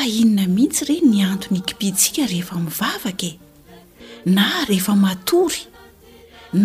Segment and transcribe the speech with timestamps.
[0.00, 3.38] ahinona mihitsy rey ny antony ikipitsika rehefa mivavaka e?
[4.36, 5.60] na rehefa matory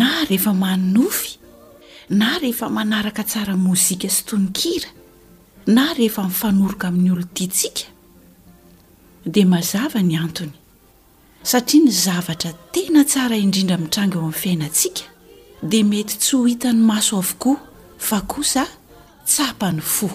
[0.00, 1.30] na rehefa maonofy
[2.18, 4.88] na rehefa manaraka tsara mozika sy tononkira
[5.76, 7.84] na rehefa mifanoroka amin'ny olonititsika
[9.32, 10.54] dia mazava ny antony
[11.50, 15.02] satria ny zavatra tena tsara indrindra mitrango eo amin'ny fiainantsika
[15.70, 17.56] dea mety tsy ho hita ny maso avokoa
[18.08, 18.64] fa kosa
[19.28, 20.08] tsapany fo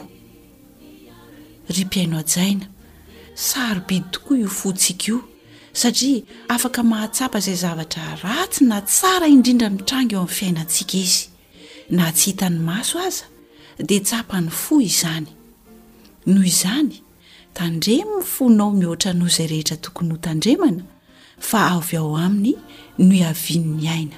[1.75, 2.67] rympiaino jaina
[3.39, 5.19] sarobidy tokoa io fontsika io
[5.73, 11.25] satria afaka mahatsapa izay zavatra ratsy na tsara indrindra mitrangy eo amin'ny fiainantsika izy
[11.95, 13.25] na tsy hita ny maso aza
[13.87, 15.27] dia tsapa ny fo izany
[16.31, 16.95] noho izany
[17.55, 20.83] tandremyny fonao mihoatra noho izay rehetra tokony hotandremana
[21.49, 22.57] fa avy ao aminy
[22.97, 24.17] no avian''ny aina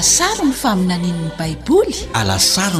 [0.00, 0.44] a alasaro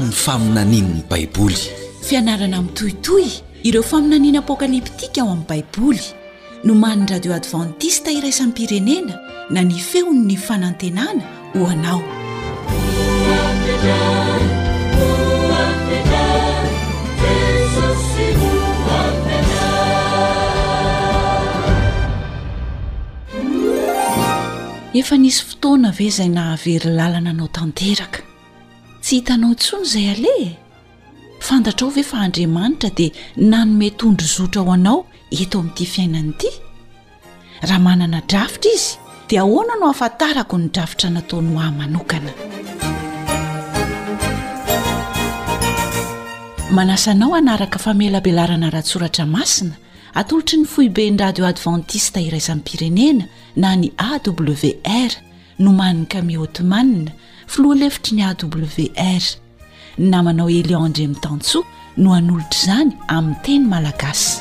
[0.01, 1.57] ny faminaninny baiboly
[2.03, 3.27] fianarana mitohitoy
[3.63, 6.01] ireo faminaniana apokaliptika ao amin'ny baiboly
[6.65, 9.19] no man'ny radio advantista iraisany pirenena
[9.51, 11.23] na ny feon''ny fanantenana
[11.55, 12.01] ho anao
[24.95, 28.21] efa nisy fotoana ve izay nahavery lalana anao tanteraka
[29.03, 30.59] tsy hitanao ntsony izay aleh e
[31.49, 33.11] fantatrao ve fa andriamanitra dia
[33.51, 34.99] nanometondrozotra ao anao
[35.43, 36.51] eto amin'ity fiainany ity
[37.69, 38.91] raha manana drafitra izy
[39.29, 42.33] dia ahoana no hafantarako ny drafitra nataony hoahy manokana
[46.77, 49.77] manasanao anaraka famelabelarana rahatsoratra masina
[50.15, 53.25] atolotry ny foiben'ny radio advantista iraizanyy pirenena
[53.57, 55.11] na ny awr
[55.59, 57.11] nomaninny cami hotemane
[57.47, 59.23] filoha lefitry ny awr
[59.99, 61.65] namanao elianndre amin'ny tansoa
[61.99, 64.33] no anolotra izany amin'ny teny malagasy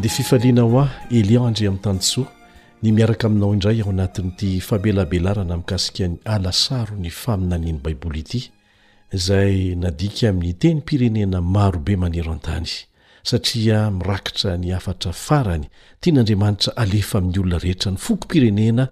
[0.00, 0.88] dea fifaliana ho ah
[1.18, 2.28] elian ndre ami'ny tansoa
[2.82, 8.42] ny miaraka aminao indray ao anatin'ity fabelabelarana mikasikian'ny alasaro ny faminaniny baiboly ity
[9.14, 12.68] izay nadika amin'ny teny m-pirenena marobe manero an-tany
[13.30, 15.66] satria mirakitra ny afatra farany
[16.00, 18.88] tian'andriamanitra alefa amin'ny olona rehetra ny foko pirenena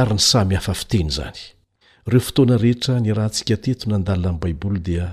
[0.00, 1.40] ary ny samy hafa fiteny zany
[2.10, 5.06] reo fotoana rehetra ny rantsika teto nandalia amn'ny baiboly dia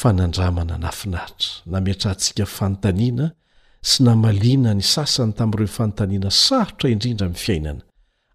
[0.00, 3.26] fanandramana nafinahitra na metra antsika fanontaniana
[3.90, 7.82] sy na malina ny sasany tamin'ireo fanotaniana sarotra indrindra amin'ny fiainana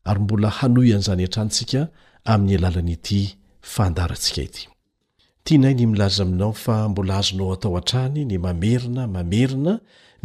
[0.09, 1.81] ary mbola hano an' izany eantrantsika
[2.33, 3.21] amin'ny alalanaity
[3.61, 4.65] fandaratsika ity
[5.47, 9.73] tyanay ny milaza aminao fa mbola azonao atao an-trany ny mamerina mamerina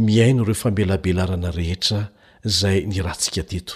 [0.04, 2.00] miaino ireo famelabelarana rehetra
[2.58, 3.74] zay nirantsika teto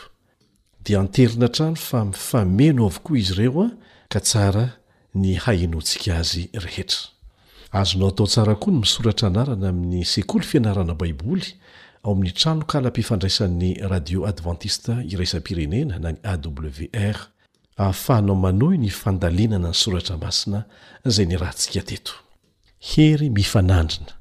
[0.85, 3.67] dia anterina trano fa mifameno avokoa izy reoa
[4.13, 4.65] ka tsara
[5.23, 7.03] nyhahinontsika azy rehetra
[7.81, 11.47] azonao atao tsara koa ny misoratra anarana ami'ny sekolo fianarana baiboly
[12.09, 16.41] ao amin'nytrano kala-pifandraisan'ny radio advantista iraisapirenena nany aw
[17.15, 17.19] r
[17.77, 20.65] fahanao manoy ny fandalenana ny soratra masina
[21.05, 22.13] zay ny rantsika teto
[22.79, 24.13] hery mifanandrina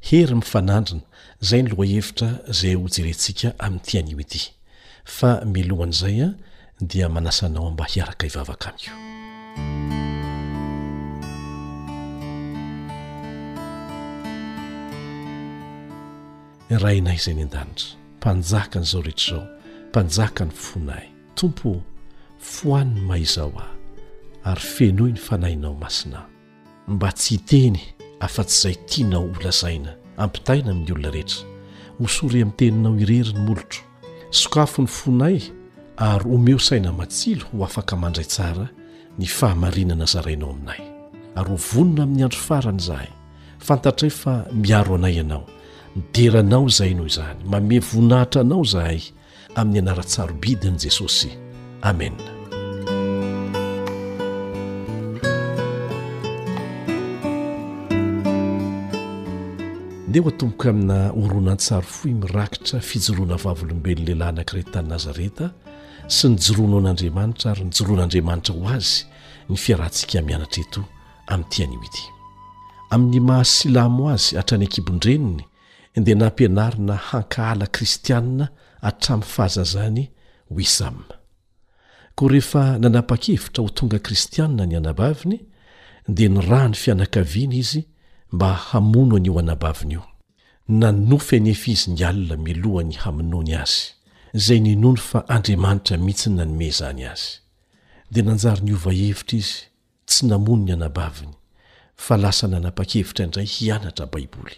[0.00, 1.02] hery mifanandrina
[1.40, 4.50] zay ny loha hevitra zay ho jerentsika amin'nytianyoity
[5.04, 6.28] fa milohan' izay a
[6.80, 8.98] dia manasanao amba hiaraka ivavaka amo
[16.82, 17.88] rainay izay ny andanitra
[18.18, 19.46] mpanjaka n' izao rehetra zao
[19.90, 21.06] mpanjaka ny fonahy
[21.36, 21.82] tompo
[22.42, 23.62] fohani ny mahaizao aho
[24.44, 26.26] ary fenoy ny fanahinao masina
[26.88, 27.78] mba tsy hiteny
[28.20, 31.40] afa-tsy izay tianao holazaina ampitahina amin'ny olona rehetra
[31.98, 33.80] hosory amin'ny teninao ireri ny molotro
[34.30, 35.38] sokafo ny fonay
[35.96, 38.66] ary omeo saina matsilo ho afaka mandray tsara
[39.18, 40.82] ny fahamarinana zarainao aminay
[41.38, 43.10] ary ho vonona amin'ny andro farana izahay
[43.58, 45.46] fantatray fa miaro anay ianao
[45.96, 49.00] mideranao izaino izany mame voninahitra anao izahay
[49.54, 51.30] amin'ny anaratsarobidini jesosy
[51.82, 52.14] amena
[60.08, 65.46] ndea ho a tomboka amina orona ntsaro fo mirakitra fijoroana vavolombelinylehilahy anankiretany nazareta
[66.14, 68.96] sy ny joronao an'andriamanitra ary nyjoroan'andriamanitra ho azy
[69.48, 70.80] ny fiarantsika mianatreto
[71.32, 72.02] amin'ytiany oity
[72.94, 75.42] amin'ny mahasilamo azy hatrany ankibon-dreniny
[76.00, 78.44] ndia nampianarina hankahala kristianna
[78.84, 80.02] hatramin'ny fahazazany
[80.52, 81.06] hoisama
[82.16, 85.38] koa rehefa nanapa-kevitra ho tonga kristiaina ny anabaviny
[86.14, 87.82] dia ny rahiny fianakaviana izy
[88.32, 90.02] mba hamono any io anabaviny io
[90.80, 93.84] nanofy any efa izy ny alina milohany hamonoany azy
[94.38, 97.28] izay ninony fa andriamanitra mihitsy n nanome izany azy
[98.12, 99.56] dia nanjary ny ovahevitra izy
[100.08, 101.32] tsy namono ny anabaviny
[102.04, 104.54] fa lasa nanapa-kevitra indray hianatra baiboly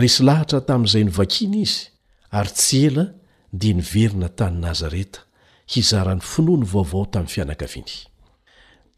[0.00, 1.84] resy lahatra tamin'izay novakiana izy
[2.38, 3.04] ary tsy ela
[3.60, 5.20] dia nyverina tany nazareta
[5.76, 7.92] hizaran'ny finoa ny vaovao tamin'ny fianakaviany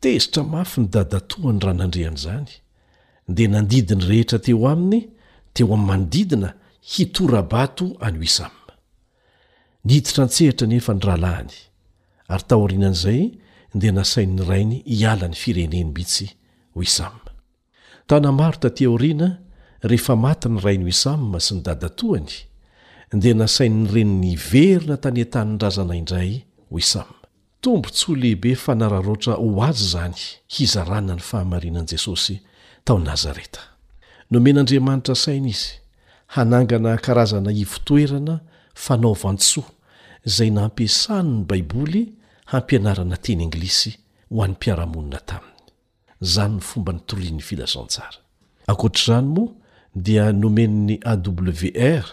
[0.02, 2.48] tezitra mafy ny dadatohany raha nandrean'izany
[3.36, 5.00] dea nandidi ny rehetra teo aminy
[5.54, 6.50] teo ami'y manodidina
[6.92, 8.54] hitorabato any hoisam
[9.86, 11.54] niditra antsehitra nefa ny rahalahiny
[12.32, 13.22] ary taorianan'izay
[13.76, 16.26] ndea nasainny rainy hialany fireneny mihitsy
[16.74, 17.20] ho isamm
[18.08, 19.28] tanamaro ta tyaoriana
[19.90, 22.32] rehefa maty ny rainy ho isamm sy ny dadatohany
[23.16, 26.34] nde nasain'ny reni'ny verina tany an-tan'ny razana indray
[26.74, 30.18] osamtombo tsoa lehibe fa nararoatra ho azy zany
[30.54, 32.34] hizarana ny fahamarinani jesosy
[32.84, 33.60] tao nazareta
[34.30, 35.72] nomen'andriamanitra sainy izy
[36.34, 38.34] hanangana karazana ifotoerana
[38.84, 39.70] fa naovan-tsoa
[40.34, 42.02] zay nampiasany ny baiboly
[42.52, 43.90] hampianarana teny anglisy
[44.32, 45.58] ho any piarahamonana taminy
[46.34, 48.18] zanyny fombanytoriny filazantsara
[48.70, 49.50] akoatr' zany moa
[50.04, 52.04] dia nomenony awr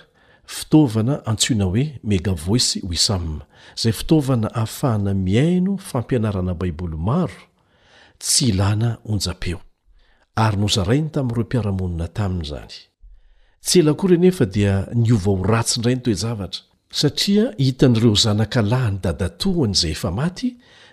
[0.56, 3.44] fitovana antsoina hoe megavoisy ho isama
[3.82, 7.42] zay fitaovana hahafahana miaino fampianarana baiboly maro
[8.22, 9.60] tsy ilana onja-peo
[10.44, 12.74] ary nozarainy tamin'ireo mpiaramonina taminy zany
[13.64, 14.74] ts ela kory nefa dia
[15.04, 16.62] niova ho ratsiny ray nytoe zavatra
[17.00, 20.48] satria hitan'ireo zanakalah ny dadatohany izay efa maty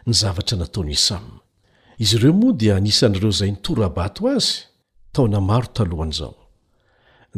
[0.06, 1.35] ny zavatra nataony isama
[2.03, 4.53] izy ireo moa dia nisan'ireo zay nitorabato azy
[5.14, 6.35] taona maro talohany izao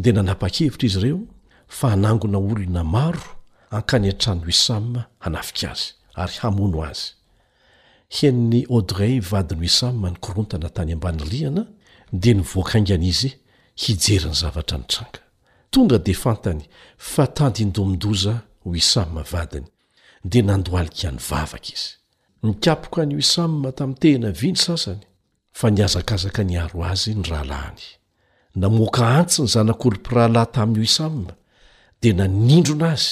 [0.02, 1.20] dia nanapa-kevitra izy ireo
[1.68, 3.22] fa anangona olona maro
[3.76, 5.84] ankany atrany ho isamma hanafika azy
[6.22, 7.06] ary hamono azy
[8.16, 11.62] heniny adrey vadiny isa ny krontana tay ambanyriana
[12.22, 13.30] de nvoakangana izy
[13.82, 15.20] hijeriny zavatra ntanga
[15.84, 16.62] nga defantany
[17.12, 18.34] fa tandyindomindoza
[18.82, 19.66] isam vadiny
[20.30, 21.88] de nandoalikany vavaka izy
[22.64, 23.44] iaoka nyisa
[23.78, 25.02] tamytena ny sasany
[25.58, 27.82] fa niazakazaka ny aro azy ny rahalahny
[28.60, 31.06] naka antsny zana'olopiraa tan'isa
[32.00, 33.06] di nanindrona azy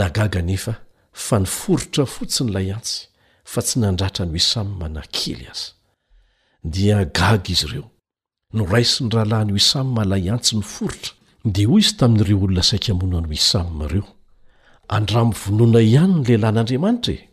[0.00, 0.74] nagaga nefa
[1.24, 2.98] fa niforotra fotsi ny lay antsy
[3.50, 5.66] fa tsy nandratra ny h isamma nakely aza
[6.74, 7.86] dia gaga izy ireo
[8.56, 11.12] norai sy ny rahalahiny ho isamma lay antsy ny forotra
[11.54, 14.06] dia hoy izy tamin'ireo olona saika amono any ho isamireo
[14.96, 17.26] andramivonoana ihany ny lehilahyn'andriamanitra e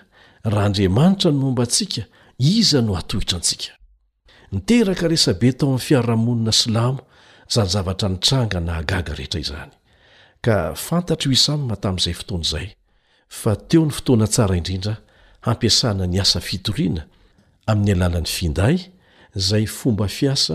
[0.52, 2.02] raha andriamanitra no momba ntsika
[2.59, 3.71] iza no atohitra tsika
[4.52, 7.00] nyteraka resabe tao amin'ny fiarrahamonina slamo
[7.52, 9.71] zany zavatra nitranga na agaga rehetra izany
[10.45, 12.66] ka fantatry ho isamma tami'izay fotoanaizay
[13.38, 14.95] fa teo ny fotoana tsara indrindra
[15.47, 17.02] hampiasana ny asa fitoriana
[17.71, 18.76] amin'ny alalan'ny finday
[19.49, 20.54] zay fomba fiasa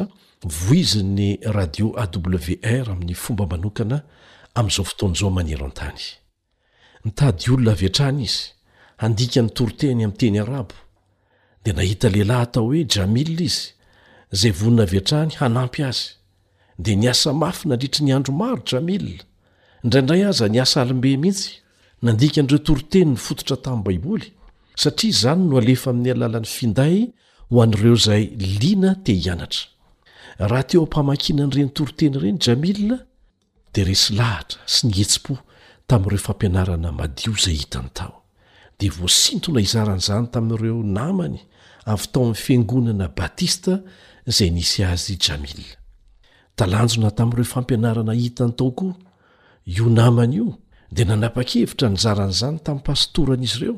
[0.64, 3.98] voizin'ny radio awr amin'ny fomba manokana
[4.60, 6.02] am'zao fotoanzaomanero antany
[7.06, 8.42] nitady olona avyeatrany izy
[9.02, 10.76] handika ny torotehny ami'teny arabo
[11.64, 13.72] de nahita lehilahy atao hoe jamila izy
[14.36, 16.10] zay vonina viatrany hanampy azy
[16.84, 19.16] dia niasa mafy nandritra ny andro maro jamila
[19.84, 21.52] indraindray aza niasa alembe mihitsy
[22.06, 24.28] nandika n'ireo toroteny ny fototra tamin'ny baiboly
[24.82, 26.96] satria izany no alefa amin'ny alalan'ny finday
[27.52, 28.24] ho an'ireo izay
[28.62, 29.64] lina te hianatra
[30.50, 32.98] raha teo ampamakinan'ireny toroteny ireny jamilna
[33.74, 35.34] dia resy lahatra sy nyhetsi-po
[35.90, 38.14] tamin'ireo fampianarana madio izay hitany tao
[38.80, 41.40] dia voasintona izaran'izany tamin'ireo namany
[41.94, 43.74] avy taon'nyy fiangonana batista
[46.94, 48.96] njona tamin'ireo fampianarana hitany taoko
[49.66, 50.48] io namany io
[50.96, 53.76] di nanapa-kevitra nyjaran'zany tami'ny pastoran'izy ireo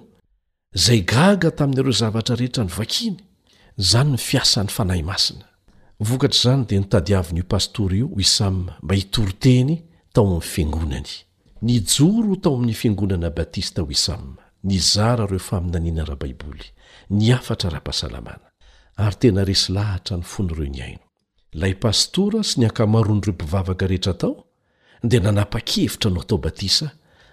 [0.85, 3.17] zay gaga tamin'ireo zavatra rehetra nykiny
[3.77, 4.67] zanyasn'nyitonj
[10.13, 10.21] to
[12.49, 14.37] amin'ny fanonabaistisam
[14.73, 16.63] nz eananahbaiby
[17.09, 18.46] n aftrarahaahasalamaa
[18.97, 21.03] ary tena resy lahatra ny fonyireo niaino
[21.61, 24.33] laipastora sy niankamaronyreo mpivavaka rehetra tao
[25.09, 26.87] di nanapakevitry anao atao batisa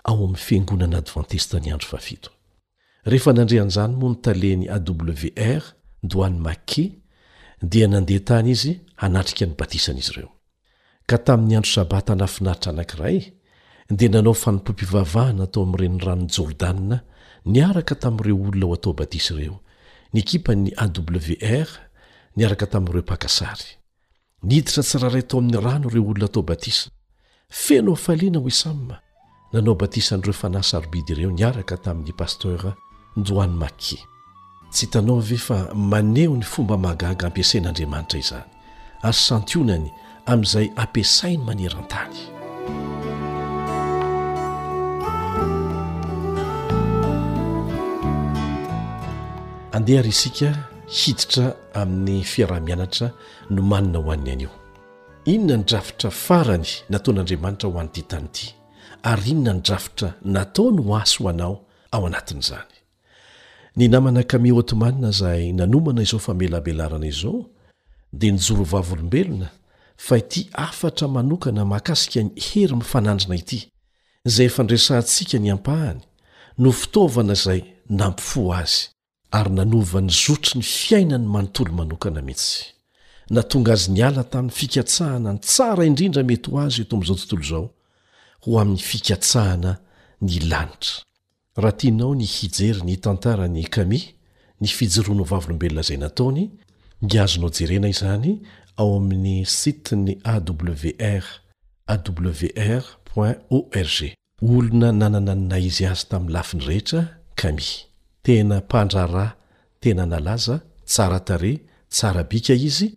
[0.09, 2.29] ao am fiangonany advantista nyanro 7
[3.05, 5.63] eh adranzanymo ntaleny awr
[6.11, 6.85] doan make
[7.71, 8.73] dia nandeha tany izy
[9.05, 10.31] anatriky ny batisan'izy ireo
[11.09, 13.19] ka tami'ny andro sabatanafinaritra anankiray
[13.99, 16.97] dia nanao fanompopivavahana atao amrenranon jordanna
[17.55, 19.57] niaraka tamireo olona ho atao batisa ireo
[20.15, 21.69] ny ekipan'i awr
[22.39, 23.67] niaraka tamin'ireo mpakasary
[24.47, 26.91] niditra tsy raharay tao amin'ny rano ireo olona atao batisia
[27.63, 28.97] fenao fahlena ho isamma
[29.53, 32.71] nanao batisan'ireo fanaysarobidy ireo niaraka tamin'ny pastera
[33.27, 33.91] doan make
[34.73, 35.59] tsy hitanao ve fa
[35.93, 38.47] maneho ny fomba mahagaga ampiasain'andriamanitra izany
[39.09, 39.91] ary santionany
[40.33, 42.19] amin'izay ampiasainy maneran-tany
[49.75, 50.53] andeha ry isika
[50.89, 53.11] hiditra amin'ny fiarah-mianatra
[53.51, 54.51] no manina ho any anio
[55.35, 58.47] inona ny drafitra farany nataoan'andriamanitra ho anyity tany ity
[59.11, 61.55] ary inona ny drafitra natao ny ho asy ho anao
[61.93, 62.75] ao anatin'izany
[63.77, 67.45] ny namana ka mi hoto manina izaay nanomana izao famelabelarana izao
[68.13, 69.49] dia nijorovavolombelona
[69.97, 73.61] fa ity afatra manokana makasika ny hery mifanandrina ity
[74.25, 75.99] izay efa ndresantsika ny ampahany
[76.59, 78.94] no fitaovana izay nampifo azy
[79.37, 82.59] ary nanova ny zotry ny fiainany manontolo manokana mihitsy
[83.37, 87.65] natonga azy niala tami'y fikatsahana ny tsara indrindra mety ho azy eto amizao tontolo zao
[88.45, 89.73] ho aminy fikatsahana
[90.27, 90.97] ny lanitra
[91.63, 94.01] raha tinao nihijeri ny hitantarany kami
[94.63, 96.43] nifijeroanao vavolombelona zay nataony
[97.11, 98.31] hiazonao jerena izany
[98.81, 101.25] ao amin'ny site ny awr
[101.93, 102.85] awr
[103.59, 103.91] org
[104.55, 107.03] olona nananany na izy azy tamiy lafinyrehetra
[107.43, 107.69] kami
[108.25, 109.27] tena mpandrara
[109.83, 110.57] tena nalaza
[110.91, 111.53] tsara tare
[111.95, 112.89] tsara bika izy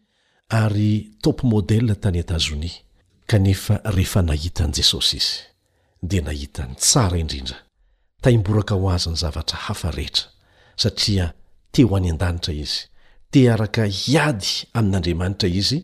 [0.59, 0.91] ary
[1.23, 2.77] tope model tany etazonia
[3.29, 5.35] kanefa rehefa nahitan' jesosy izy
[6.09, 7.57] dia nahitany tsara indrindra
[8.23, 10.25] taimboraka ho azyny zavatra hafa rehetra
[10.81, 11.25] satria
[11.73, 12.81] teo any an-danitra izy
[13.31, 15.77] te araka hiady amin'andriamanitra izy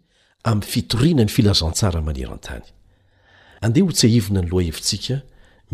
[0.50, 2.64] amin'ny fitoriana ny filazantsara maneran-tany
[3.66, 5.16] andeha ho tseaivona ny loa hevintsika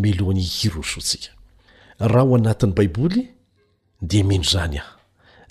[0.04, 1.30] melohany hirosontsika
[2.12, 3.22] raha ho anatin'y baiboly
[4.02, 4.84] d mio zany a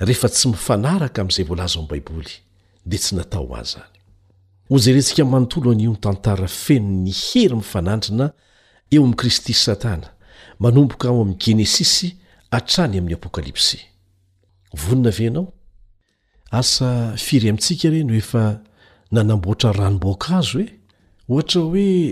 [0.04, 2.30] rehefa tsy mifanaraka amzay volazo am baiboly
[2.86, 3.82] de tsy natao azzay
[4.70, 5.96] afeno ny
[7.12, 8.32] hery mifanandrina
[8.90, 10.08] eo ami' kristy satana
[10.58, 12.16] manomboka ao amiy genesisy
[12.50, 13.14] atrany amy
[19.34, 20.68] apoaloe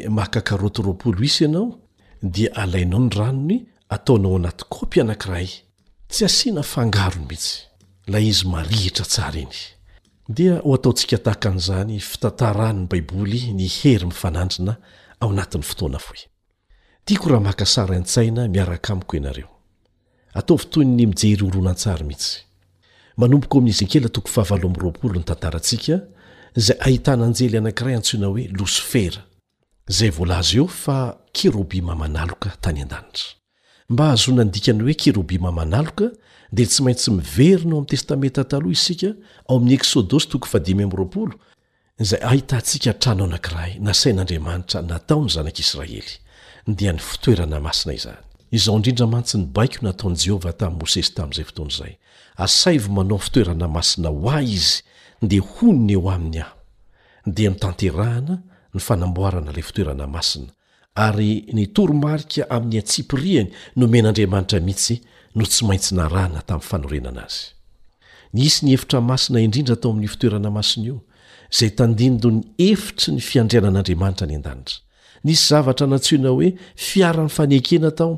[0.09, 1.78] makakarotorol is anao
[2.23, 5.49] dia alainao ny ranony ataonao anaty kopy anankirahay
[6.10, 7.58] tsy asiana fangarony mihitsy
[8.06, 9.54] la izy marihitra tsara iny
[10.36, 14.72] dia ho ataontsika tahaka an'izany fitantaranny baiboly ny hery mifanandina
[15.25, 16.22] aonatn'ny fotoana foe
[17.04, 19.50] tiako raha makasara antsaina miaraka amiko ianareo
[20.38, 22.38] ataov toy ny mijery oronantsary mihitsy
[23.20, 24.60] manompoka omin'ny ezekela tokoy fhar
[25.16, 25.94] ny tantarantsika
[26.64, 29.22] zay ahitan'anjely anankiray antsoina hoe losifera
[29.96, 30.96] zay volaz eo fa
[31.36, 33.30] kirobima manaloka tanya-danitra
[33.88, 36.07] mba hazonandikany hoe kerobima manaloka
[36.57, 39.11] dia tsy maintsy miverina oam'ny testameta taloha isika
[39.50, 41.38] ao amin'ny eksodosy t
[42.02, 46.12] izay ahita ntsika tranao anankiray nasain'andriamanitra nataony zanak'israely
[46.78, 48.14] dia ny fitoerana masina izany
[48.57, 51.93] izao indrindra mantsy ny baiko nataon'i jehovah tamin'i mosesy tamin'izay fotoan'izay
[52.45, 54.76] asai vo manao ny fitoerana masina ho a izy
[55.31, 56.52] dea honony eo aminy ah
[57.37, 58.35] dia notanterahana
[58.75, 60.50] ny fanamboarana lay fitoerana masina
[60.96, 63.50] ary nytoromarika amin'ny antsipiriany
[63.80, 64.94] nomen'andriamanitra mihitsy
[65.38, 67.42] no tsy maintsy na rana tamin'ny fanorenana azy
[68.36, 70.98] nisy ny hefitra masina indrindra tao amin'ny fitoerana masina io
[71.52, 72.38] izay tandindo ny
[72.68, 74.78] efitry ny fiandrianan'andriamanitra any an-danitra
[75.26, 76.48] nisy zavatra nantsoina hoe
[76.86, 78.12] fiara-'ny fanekena tao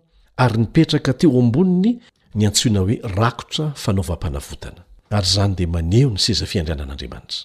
[0.44, 1.90] ary nipetraka teo amboniny
[2.38, 4.80] ny antsoina hoe rakotra fanaovam-panavotana
[5.16, 7.42] ary izany dia maneho ny seza fiandrianan'andriamanitra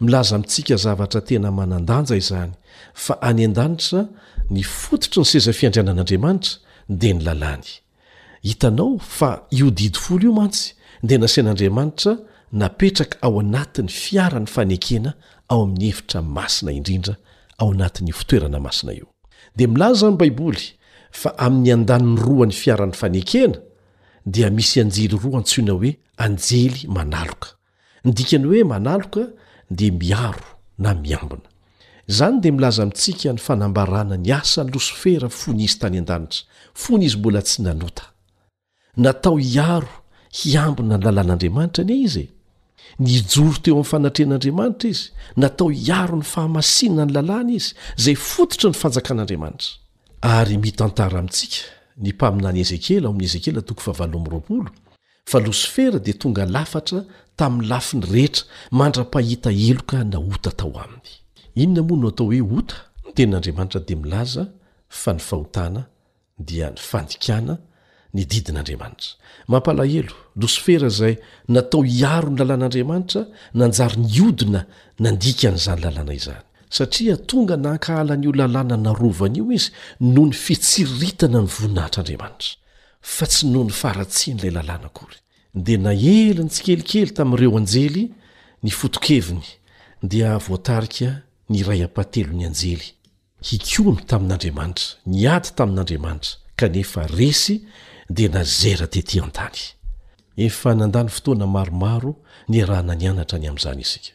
[0.00, 2.52] milaza mitsika zavatra tena manan-danja izany
[3.04, 4.02] fa any an-danitra
[4.52, 6.58] ny fototry ny seza fiandrianan'andriamanitra
[6.88, 7.68] dia ny lalàny
[8.42, 10.72] hitanao fa io didifolo io mantsy
[11.06, 12.12] dia nasin'andriamanitra
[12.62, 15.10] napetraka ao anatin'ny fiarany fanekena
[15.52, 17.14] ao amin'ny hefitra masina indrindra
[17.62, 19.06] ao anatin'ny fitoerana masina io
[19.56, 20.64] dia milaza amin'y baiboly
[21.20, 23.56] fa amin'ny an-danin'ny roany fiaran'ny fanekena
[24.34, 25.92] dia misy anjely roa antsoina hoe
[26.24, 27.48] anjely manaloka
[28.04, 29.22] ny dikany hoe manaloka
[29.78, 30.48] dia miaro
[30.78, 31.53] na miambina
[32.08, 36.42] izany dia milaza amintsika ny fanambarana ny asany losifera fony izy tany an-danitra
[36.82, 38.04] fony izy mbola tsy nanota
[39.04, 39.94] natao hiaro
[40.38, 42.28] hiambina ny lalàn'andriamanitra anie izy e
[43.06, 45.04] nyjoro teo amin'ny fanatrehn'andriamanitra izy
[45.42, 47.70] natao hiaro ny fahamasina ny lalàna izy
[48.04, 49.70] zay fototra ny fanjakan'andriamanitra
[50.38, 51.58] ary mitantara amintsika
[52.04, 54.70] ny mpaminany ezekela ao amin'ny ezekela toko favalomroapolo
[55.30, 56.98] fa losifera dia tonga lafatra
[57.38, 58.42] tamin'ny lafiny rehetra
[58.78, 61.12] mandra-pahita eloka naota tao aminy
[61.56, 64.42] inona moa no atao hoe ota ny tenin'andriamanitra de milaza
[65.00, 65.80] fa nyfahotana
[66.48, 67.54] dia ny fandikana
[68.14, 69.10] ny didin'andriamanitra
[69.52, 71.14] mampalahelo losfera zay
[71.54, 73.22] natao hiaro ny lalàn'andriamanitra
[73.60, 74.60] nanjary ny odina
[75.04, 76.42] nandikan' izany lalàna izany
[76.76, 79.68] satria tonga na hakahalan'io lalàna narovana io izy
[80.14, 82.58] noho ny fitsiritana ny voninahitr'andriamanitra
[83.14, 85.18] fa tsy noho ny faratsian'ilay lalàna akory
[85.64, 88.02] di na eli ny tsykelikely tamin'ireo anjely
[88.64, 89.46] ny fotokeviny
[90.10, 91.10] dia voatarika
[91.50, 92.94] ny ray am-pahtelo ny anjely
[93.48, 97.54] hikono tamin'andriamanitra nyady tamin'andriamanitra kanefa resy
[98.16, 99.58] de nazera tety a-tany
[100.46, 102.12] efa nandany fotoana maromaro
[102.50, 104.10] ny rahnanianatra ny amn'zany isyka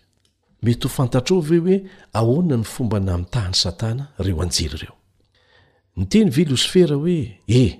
[0.65, 1.77] mety ho fantatr ao ve hoe
[2.19, 4.95] ahoana ny fomba namitahany satana reo anjely ireo
[5.97, 7.19] ny teny velosfera hoe
[7.59, 7.73] eh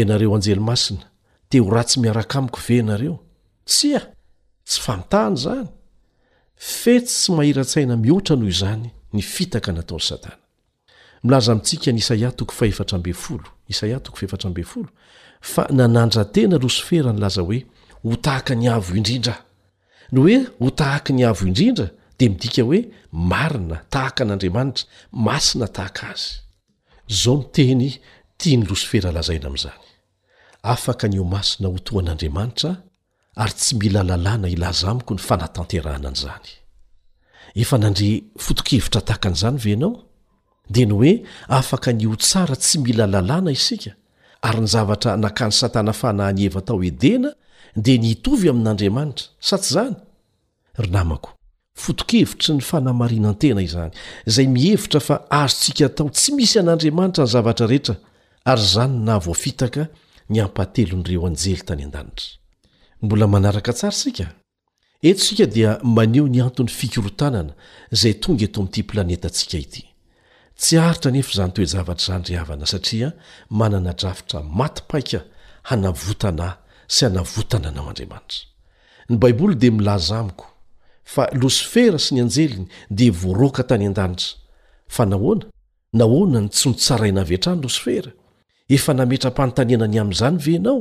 [0.00, 1.04] enareo anjely masina
[1.50, 3.16] te ho ratsy miaraka amiko ve nareo
[3.64, 4.02] sy a
[4.68, 5.68] tsy fa mitahana zany
[6.58, 10.38] fety sy mahiratsaina mihoatra noho izany ny fitaka nataon'ny satana
[11.22, 14.90] milaza mintsika ny isaia toko faefatrambe folo isaia toko faefatra mbe folo
[15.40, 17.58] fa nanandrantena losofera ny laza hoe
[18.02, 19.36] ho tahaka ny avo indrindra
[20.12, 22.80] no hoe ho tahaka ny avo indrindra dia midika hoe
[23.12, 26.26] marina tahaka an'andriamanitra masina tahaka azy
[27.22, 27.86] zao ny teny
[28.38, 29.82] tia ny loso fera lazaina amin'izany
[30.74, 32.74] afaka ny o masina hotoan'andriamanitra
[33.38, 36.48] ary tsy mila lalàna ilaza miko ny fanatanteranan' izany
[37.62, 38.10] efa nandre
[38.44, 39.92] foto-kevitra tahakan'izany venao
[40.74, 41.12] dia ny hoe
[41.58, 43.92] afaka nyo tsara tsy mila lalàna isika
[44.48, 47.30] ary ny zavatra nakany satana fanahany heva tao edena
[47.84, 49.96] dia ny tovy amin'andriamanitra sa tsy izany
[50.82, 51.28] ry namako
[51.82, 53.92] foto-kevitry ny fanahmarinan-tena izany
[54.28, 57.94] izay mihevitra fa azotsika tao tsy misy an'andriamanitra ny zavatra rehetra
[58.50, 59.82] ary izany n naha voafitaka
[60.30, 62.37] ny ampahatelon'ireo anjely tany an-danitry
[63.02, 64.26] mbola manaraka tsara sika
[65.02, 67.54] eto sika dia maneho ny antony fikorotanana
[67.94, 69.82] izay tonga eto amin'ity planeta antsika ity
[70.58, 73.12] tsy aritra anefa izany toejavatra izany ry havana satria
[73.60, 75.20] manana drafitra matipaika
[75.68, 76.56] hanavotana ahy
[76.94, 78.46] sy hanavotana anao andriamanitra
[79.08, 80.46] ny baiboly dia milazamiko
[81.04, 84.34] fa losifera sy ny anjeliny dia voaroaka tany an-danitra
[84.88, 85.44] fa nahoana
[85.92, 88.10] nahoana ny tsynotsaraina avy hatrany losifera
[88.68, 90.80] efa nametrampanontanena any amin'izany venao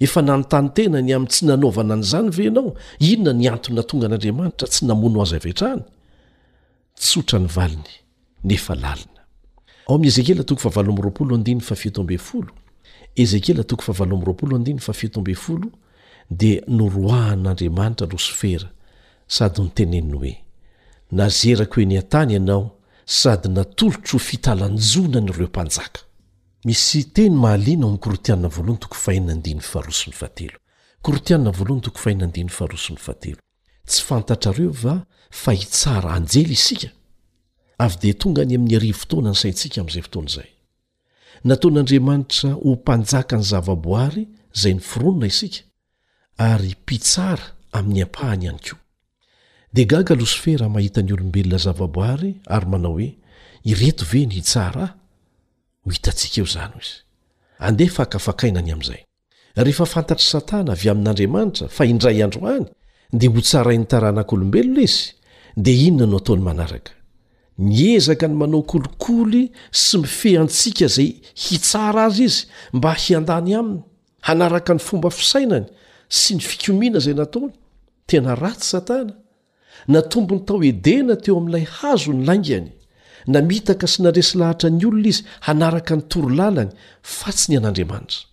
[0.00, 2.72] efa nanontany tena ny amin'n tsy nanaovana an'izany ve ianao
[3.08, 5.82] inona nyantona tonga an'andriamanitra tsy namono ho azy ve atrany
[7.00, 7.90] tsotra ny valiny
[8.48, 10.44] nefa lalnaezekea
[16.30, 18.68] di noroahan'andriamanitra losofera
[19.36, 20.32] sady nyteneny hoe
[21.18, 22.62] nazerako hoenyan-tany ianao
[23.20, 26.03] sady natolotro fitalanjona nyreo mpanjaka
[26.64, 29.60] misy teny mahalina m'kortiana voahan toaayortinavahn
[31.84, 31.94] too
[32.48, 33.38] aharosn'nyt
[33.92, 34.94] tsy fantatra reo va
[35.42, 36.88] fa hitsara anjely isika
[37.84, 40.48] avy di tonga any amin'ny ari fotoana ny saintsika amin'izay fotoana zay
[41.50, 44.22] nataon'andriamanitra ho mpanjaka ny zavaboary
[44.60, 45.60] zay ny fironona isika
[46.50, 47.44] ary mpitsara
[47.78, 48.78] amin'ny ampahany ihany koa
[49.76, 53.08] dia gagalos fe rah mahita ny olombelona zavaboary ary manao hoe
[53.70, 54.90] ireto veny hitsaraah
[55.86, 56.96] ho hitantsika eo izany o izy
[57.68, 59.00] andeafa kafakainany amin'izay
[59.66, 62.66] rehefa fantatr' satana avy amin'andriamanitra fa indray androany
[63.18, 65.00] dia ho tsarain'nytaranak'olombelona izy
[65.64, 66.92] dia inona no ataony manaraka
[67.72, 69.42] niezaka ny manao kolokoly
[69.84, 71.10] sy mifeh antsika izay
[71.42, 72.40] hitsara azy izy
[72.76, 73.80] mba hiandany aminy
[74.26, 75.66] hanaraka ny fomba fisainany
[76.20, 77.52] sy ny fikomiana izay nataony
[78.08, 79.12] tena ratsy satana
[79.92, 82.68] na tombony tao edena teo amin'ilay hazo ny laingany
[83.26, 88.28] namitaka sy nadresy lahatra ny olona izy hanaraka ny toro lalany fa tsy ny an'andriamanitra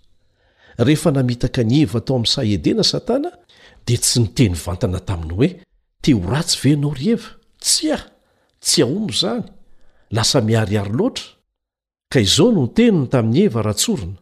[0.80, 3.30] rehefa namitaka ny eva tao amin'ny say edena satana
[3.86, 5.49] dia tsy niteny vantana taminy hoe
[6.04, 7.30] te ho ratsy venao ry heva
[7.65, 8.04] tsy ao
[8.65, 9.45] tsy aombo izany
[10.15, 11.27] lasa miarihary loatra
[12.13, 14.17] ka izao no teniny tamin'ny eva rahatsorina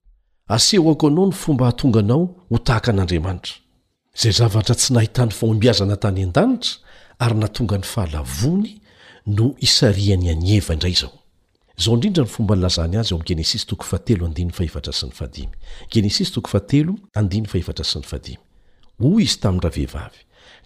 [0.56, 3.56] asehoako anao ny fomba hatonganao ho tahaka an'andriamanitra
[4.16, 6.78] izay zavatra tsy nahitany foombiazana tany an-danitra
[7.26, 8.72] ary natonga ny fahalavony
[9.26, 9.82] snyoy izy
[19.42, 20.18] tairavehivavy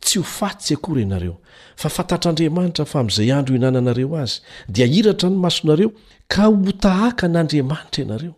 [0.03, 1.37] tsy ho fattsy akory anareo
[1.79, 5.89] fa fatatr'andriamanitra fa amin'izay andro hinananareo azy dia iratra ny masonareo
[6.27, 8.33] ka hotahaka n'andriamanitra ianareo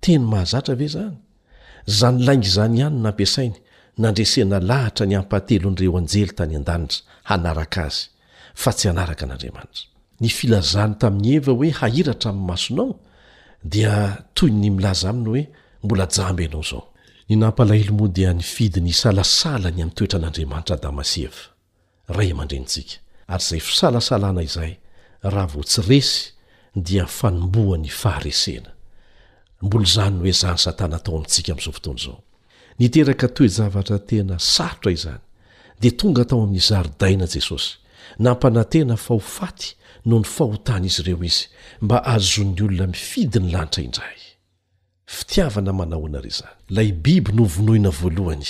[0.00, 1.16] teny mahazatra ve zany
[1.86, 3.56] zanylaingy zany ihany noampiasainy
[3.98, 8.13] nandresena lahatra ny ampahatelon'ireo anjely tanya-danitra anra azy
[8.62, 9.84] fa tsy anaraka an'andriamanitra
[10.22, 12.88] ny filazany tamin'ny eva hoe hairatra am'nymasonao
[13.72, 13.94] dia
[14.36, 15.44] toy ny milaza aminy hoe
[15.84, 16.82] mbolajamby anaozao
[17.28, 21.30] ny naaah moa dia ny fidy ny salasalany am'toetra an'aaantadamasenn
[23.34, 26.12] azay fiaa izyahvo ts esy
[26.86, 35.20] difaombany fahaeamblzn hoe zanysatana tao amtsikazaooneka toejavatra tena saotra izany
[35.80, 37.70] de tonga atao amin'y zaridaina jesosy
[38.18, 39.74] nampanantena fa ho faty
[40.06, 41.48] noho ny fahotana izy ireo izy
[41.80, 44.18] mba azon'ny olona mifidy ny lanitra indray
[45.06, 48.48] fitiavana manahoana re zany lay biby novonoina voalohany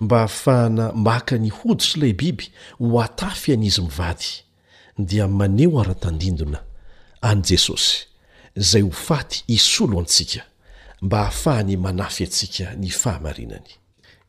[0.00, 2.46] mba hahafahana maka ny hodisry ilay biby
[2.78, 4.26] ho atafy an'izy mivady
[4.98, 6.58] dia mane ho ara-tandindona
[7.20, 8.06] an'y jesosy
[8.56, 10.42] izay ho faty isolo antsika
[11.02, 13.72] mba hahafahany manafy antsika ny fahamarinany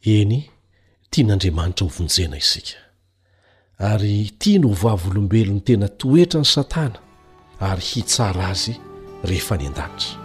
[0.04, 0.50] eny
[1.10, 2.89] tian'andriamanitra hovonjena isika
[3.82, 7.00] ary tia no ho vavolombelony tena toetra ny satana
[7.60, 8.74] ary hitsara azy
[9.24, 10.18] rehefa ny an-danitra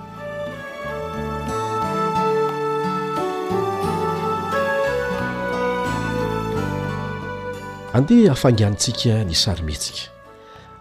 [7.95, 10.11] andeha afanganintsika ny sarimetsika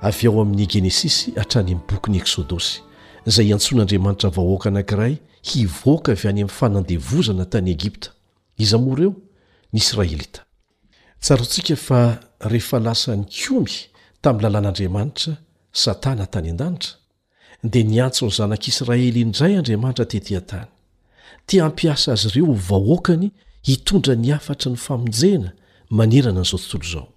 [0.02, 2.74] av ao amin'ny genesisy hatrany amin'nybokyn'ni eksôdôsy
[3.30, 5.14] izay antsoan'andriamanitra vahoaka anankiray
[5.52, 8.10] hivoaka vy any amin'ny fanandevozana tany egipta
[8.58, 9.14] iza moareo
[9.74, 10.42] ny israelita
[11.24, 12.02] tsarontsika fa
[12.52, 13.72] rehefa lasany komy
[14.24, 15.34] tamin'ny lalàn'andriamanitra
[15.84, 17.00] satana tany an-danitra
[17.74, 20.68] dia niantso ny zanak'israely indray andriamanitra tetỳan-tany
[21.48, 23.28] ti ampiasa azy ireo ho vahoakany
[23.70, 25.50] hitondra ny afatry ny famonjena
[26.00, 27.08] manerana n'izao tontolo izao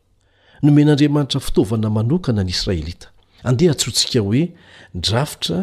[0.66, 3.08] nomen'andriamanitra fitaovana manokana ny israelita
[3.48, 4.44] andeha tshotsika hoe
[5.06, 5.58] drafotra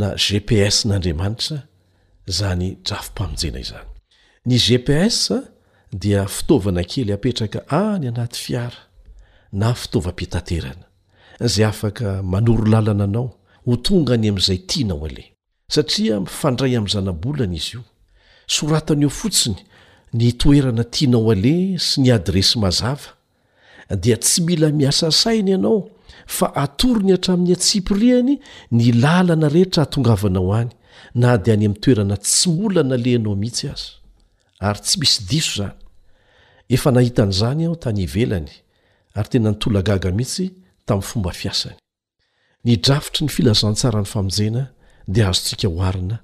[0.00, 1.58] na gps n'andriamanitra
[2.30, 3.88] izany drafompamonjena izany
[4.48, 5.16] ny gps
[5.94, 8.80] dia fitaovana kely apetraka a ny anaty fiara
[9.60, 10.86] na fitaova-petaterana
[11.40, 13.28] zay afaka manoro lalana anao
[13.66, 15.26] ho tonga any amin'izay tiana o aleh
[15.74, 17.82] satria mifandray ami'zanabolana izy io
[18.56, 19.58] soratana eo fotsiny
[20.18, 21.56] ny toerana tianao ale
[21.88, 23.10] sy ny adresy mazava
[24.02, 25.80] dia tsy mila miasa saina ianao
[26.36, 28.34] fa atorony hatramin'ny atsipiriany
[28.76, 30.70] ny lalana rehetra atongavanao any
[31.20, 33.86] na de any ami'ny toerana tsy mola naleanao mihitsy azy
[34.66, 35.83] ary tsy misy diso zany
[36.68, 38.48] efa nahitan'izany aho tany ivelany
[39.14, 40.44] ary tena nytolagaga mihitsy
[40.86, 41.76] tamin'ny fomba fiasany
[42.64, 44.62] ny drafitry ny filazantsara ny famonjena
[45.14, 46.16] dia azontsika hoarina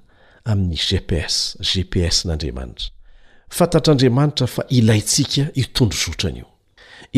[0.51, 1.35] amin'ny gps
[1.71, 2.87] gps n'andriamanitra
[3.57, 6.47] fantatr'andriamanitra fa ilayntsika itondro zotrana io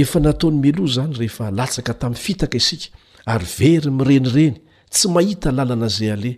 [0.03, 2.88] efa nataony meloa izany rehefa latsaka tamin'ny fitaka isika
[3.33, 4.55] ary very mirenireny
[4.93, 6.36] tsy mahita lalana zay aleh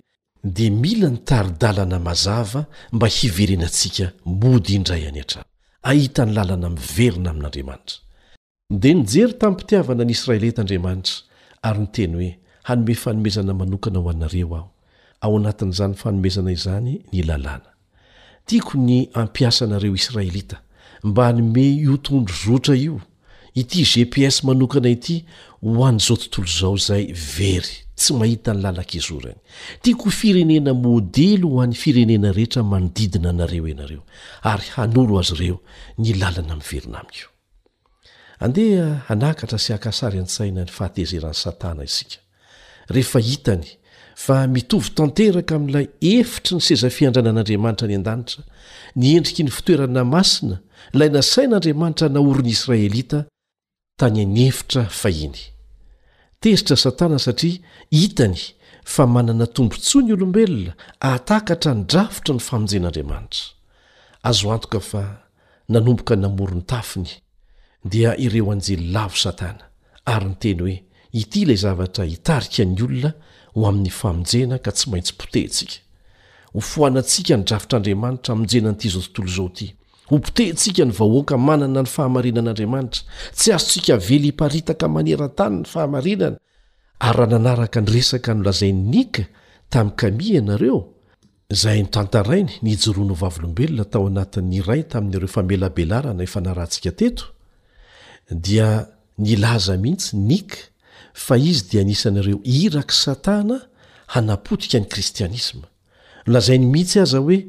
[0.55, 2.61] dia mila ny taridalana mazava
[2.95, 5.49] mba hiverenantsika mbody indray any atrano
[5.89, 7.99] ahita ny làlana miverina amin'andriamanitra
[8.81, 11.13] dia nijery tamin'mpitiavana ny israelitaandriamanitra
[11.61, 12.29] ary nyteny hoe
[12.63, 14.69] hanome fanomezana manokana ho anareo aho
[15.21, 17.69] ao anatin'izany fanomezana izany ny lalàna
[18.45, 20.57] tiako ny ampiasa nareo israelita
[21.03, 22.99] mba hanome iotondro zotra io
[23.55, 25.25] ity gps manokana ity
[25.73, 29.37] ho an'izao tontolo izao izay very tsy mahita ny lala-kizorany
[29.81, 34.03] tiako firenena modely ho an'ny firenena rehetra manodidina nareo ianareo
[34.51, 35.57] ary hanoro azy ireo
[35.97, 37.27] ny lalana amin'ny verina amiyo
[38.45, 42.19] andeha hanakatra sy hakasary ian-tsaina ny fahatezerany satana isika
[42.95, 43.65] rehefa hitany
[44.25, 48.43] fa mitovy tanteraka amin'ilay efitry ny sezafiandrana an'andriamanitra ny an-danitra
[49.01, 50.57] ny endriky ny fitoerana masina
[50.95, 53.25] ilay na sain'andriamanitra na oryn'n' israelita
[54.01, 55.43] tany any efitra fahiny
[56.39, 57.59] tezitra satana satria
[57.91, 58.37] hitany
[58.83, 63.53] fa manana tombontsoa ny olombelona atakatra ny drafotra ny famonjen'andriamanitra
[64.23, 65.03] azo antoka fa
[65.69, 67.09] nanomboka namoro ny tafiny
[67.85, 69.63] dia ireo anjely lavo satana
[70.05, 73.11] ary nyteny hoe ity ilay zavatra hitarika ny olona
[73.55, 75.75] ho amin'ny famonjena ka tsy maintsy potehintsika
[76.53, 79.67] ho fohanantsika nydrafotr'andriamanitra amonjenan'ity izao tontolo izao ity
[80.11, 83.03] hompotehintsika ny vahoaka manana ny fahamarinan'andriamanitra
[83.37, 86.37] tsy azotsika vely hiparitaka manerantany ny fahamarinana
[86.99, 89.23] ary raha nanaraka ny resaka nolazainy nika
[89.73, 90.79] tami'ny kami ianareo
[91.49, 97.23] izahy nitantarainy nyjoroano vavolombelona tao anatin'ny ray tamin'n'ireo famelabelarana efa narahantsika teto
[98.45, 98.69] dia
[99.17, 100.57] nilaza mihitsy nika
[101.13, 103.57] fa izy dia nisanareo iraka satana
[104.13, 105.65] hanapotika ny kristianisma
[106.29, 107.39] nolazainy mihitsy aza hoe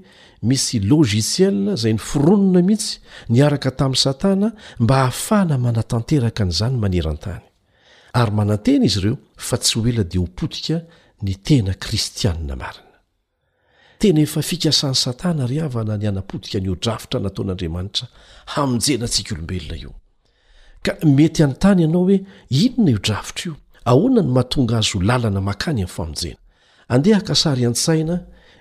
[0.43, 4.49] misy logisiel izay ny fironona mihitsy niaraka tamin'ni satana
[4.83, 7.43] mba hahafana manatanteraka n'izany maneran-tany
[8.21, 10.77] ary manantena izy ireo fa tsy ho ela dia hopotika
[11.25, 12.99] ny tena kristianna marina
[13.99, 18.07] tena efa fikasan'ny satana ry havana ny anam-podika nyo -drafitra nataon'andriamanitra
[18.57, 19.93] hamonjenantsika olombelona io
[20.85, 22.19] ka mety any tany ianao hoe
[22.51, 26.39] inona io -drafitra io ahoana ny mahatonga azo lalana makany aminy famonjena
[26.89, 28.17] andehaka sary an-saina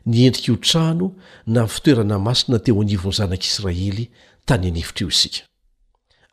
[0.07, 1.11] ny endriky ho trano
[1.47, 4.09] na m'ny fitoerana masina teo anivony zanak'israely
[4.45, 5.39] tany anevitra io isika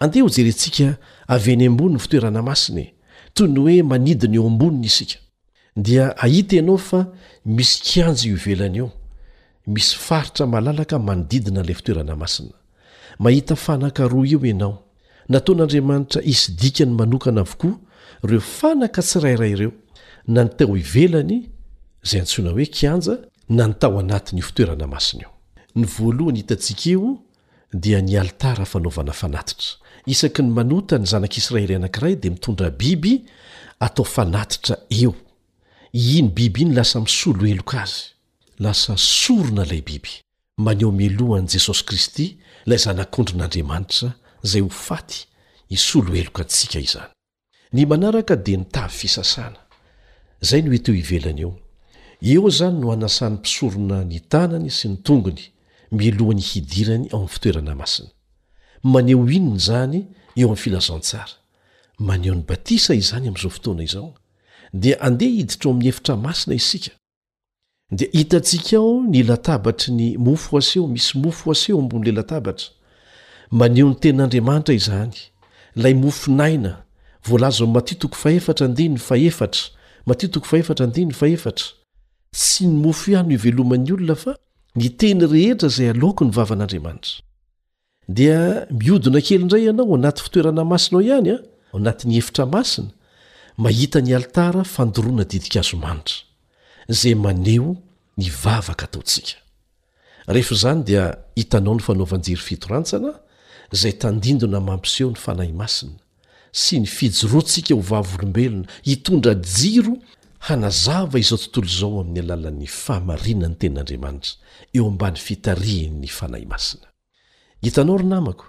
[0.00, 0.88] andeha ho jerentsika
[1.26, 2.92] avy ny amboniny fitoerana masina e,
[3.35, 5.18] toy ny hoe manidina eo amboniny isika
[5.76, 7.06] dia ahita ianao fa
[7.46, 8.90] misy kianja io ivelana eo
[9.66, 12.54] misy faritra malalaka manodidina n'ilay fitoerana masina
[13.18, 14.82] mahita fanaka roa eo ianao
[15.28, 17.78] nataon'andriamanitra isy dikany manokana avokoa
[18.22, 19.72] reo fanaka tsirairay ireo
[20.26, 21.48] na nytao hivelany
[22.04, 23.16] izay antsoina hoe kianja
[23.57, 25.29] na nytao anatiny o fitoerana masina io
[25.75, 27.19] ny voalohany hitantsika eo
[27.73, 33.23] dia ny alitara fanaovana fanatitra isaky ny manota ny zanak'israely anakiray dia mitondra biby
[33.81, 35.15] atao fanatitra eo
[35.93, 38.05] iny biby iny lasa misolo heloka azy
[38.59, 40.11] lasa sorona ilay biby
[40.59, 44.12] maneho melohany jesosy kristy ilay zanak'ondryn'andriamanitra
[44.45, 45.27] izay ho faty
[45.69, 47.12] isolo heloka antsika izany
[47.73, 49.59] ny manaraka dia nytavy fisasana
[50.43, 51.59] izay no eteo ivelana io
[52.24, 55.42] eo zany no anasan'ny mpisorona ny tanany sy ny tongony
[55.90, 58.11] milohan'ny hidirany ao mn'ny fitoerana masina
[58.92, 60.00] maneho inony zany
[60.37, 61.32] eo amin'ny filazantsara
[61.98, 64.12] maneho ny batisa izany amn'izao fotoana izao
[64.82, 66.90] dia andeha hiditra o amin'ny efitra masina isika
[67.98, 72.68] dea hitantsika ao ny latabatry ny mofoaseo misy mofoaseo ambonyle latabatra
[73.50, 75.16] maneho ny ten'andriamanitra izany
[75.74, 76.82] lay mofonaina
[77.26, 79.62] voalazo' matitoko faefatra ande ny faefatra
[80.06, 81.66] matitoko faefatra andea ny faefatra
[82.33, 84.35] tsy ny mofo ihano iveloman'ny olona fa
[84.77, 87.14] nyteny rehetra izay aleoka ny vavan'andriamanitra
[88.18, 88.38] dia
[88.83, 91.38] miodina kely ndray ianao anaty fitoerana masinao ihany a
[91.77, 92.90] anatiny efitra masina
[93.62, 96.16] mahita ny alitara fandoroana didika azo manitra
[96.92, 97.71] izay maneho
[98.21, 99.33] nyvavaka taontsika
[100.35, 101.05] rehefa izany dia
[101.38, 103.12] hitanao ny fanaovan-jiry fitorantsana
[103.75, 105.99] izay tandindona mampiseho ny fanahy masina
[106.61, 109.92] sy ny fijoroantsika ho vavolombelona hitondra jiro
[110.48, 114.33] hanazava izao tontolo izao amin'ny alalan'ny fahamarinany tenin'andriamanitra
[114.76, 116.87] eo ambany fitaria'ny fanahy masina
[117.64, 118.46] hitanao ry namako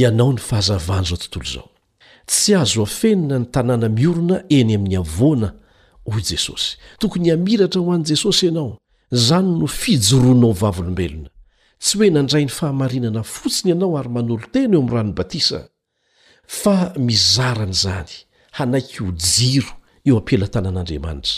[0.00, 1.68] ianao ny fahazavan'izao tontolo izao
[2.30, 5.48] tsy azo afenina ny tanàna miorona eny amin'ny avoana
[6.10, 8.70] hoy jesosy tokony hamiratra ho an'i jesosy ianao
[9.26, 11.30] zany no fijoronao vavolombelona
[11.82, 15.58] tsy hoe nandray 'ny fahamarinana fotsiny ianao ary manolo teno eo amin'nyrano batisa
[16.60, 16.74] fa
[17.08, 18.12] mizaran' izany
[18.58, 19.74] hanaiky ho jiro
[20.06, 21.36] eo ampelatanan'andriamanitra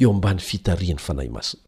[0.00, 1.62] eo ambany fitariany fanahy masina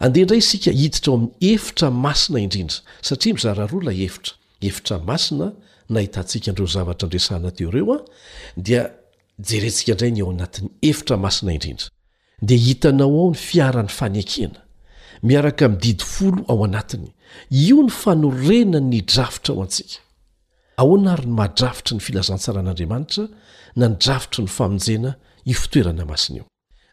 [0.00, 2.76] andehndray isika hiditra ao amin'ny efitra masina indrindra
[3.08, 4.34] satria mizara roa la efitra
[4.68, 5.46] efitra masina
[5.94, 7.98] nahitantsika nreo zavatra ndresahna teo reoa
[8.66, 8.82] dia
[9.48, 11.86] jerentsika nray ny o anat'y efitra masina indrindra
[12.48, 14.60] de hitanao ao ny fiaran'ny fanakena
[15.28, 17.08] miaraka mididi folo ao anatiny
[17.68, 19.98] io ny fanorena ny drafitra ao antsika
[20.82, 23.24] aoanary ny mahadrafitry ny filazantsaran'andriamanitra
[23.76, 25.12] na ny drafitry ny famonjena
[25.54, 26.30] toramas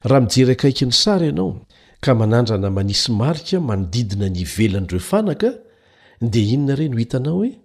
[0.04, 1.65] raha mijery akaiky ny sara ianao
[2.02, 5.52] ka manandra namanisy marika manodidina nyivelandireo fanaka
[6.22, 7.60] dia inona ire ny ho hitanao hoe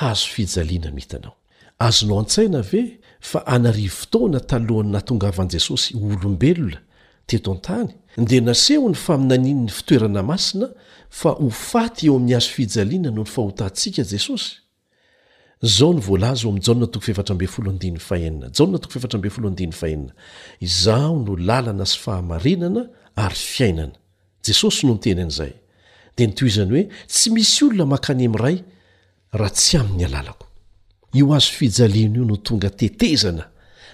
[0.00, 1.36] azo fijaliana mhitanao
[1.78, 6.78] azonao an-tsaina ve fa anari fotoana talohany natongavan'i jesosy olombelona
[7.26, 7.88] teto an-tany
[8.28, 10.68] dia nasehony fa minanini ny fitoerana masina
[11.10, 14.67] fa ho faty eo amin'ny hazo fijaliana noho ny fahotantsika jesosy
[15.62, 16.58] zao ny volazy o a'
[18.30, 19.52] ja toeo
[20.60, 22.82] izao no lalana sy fahamarinana
[23.16, 23.92] ary fiainana
[24.46, 25.52] jesosy nontenyan'izay
[26.16, 28.62] dea ntoizany hoe tsy misy olona makany amray
[29.32, 33.44] raha tsy amn'ny alalakoazofijaan io no tonga teezana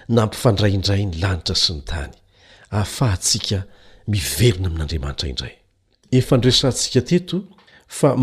[0.09, 2.13] na mpifandrayindray ny lanitra sy ny tany
[2.71, 3.65] aahtsika
[4.07, 5.55] miverina amin'n'andaanitraine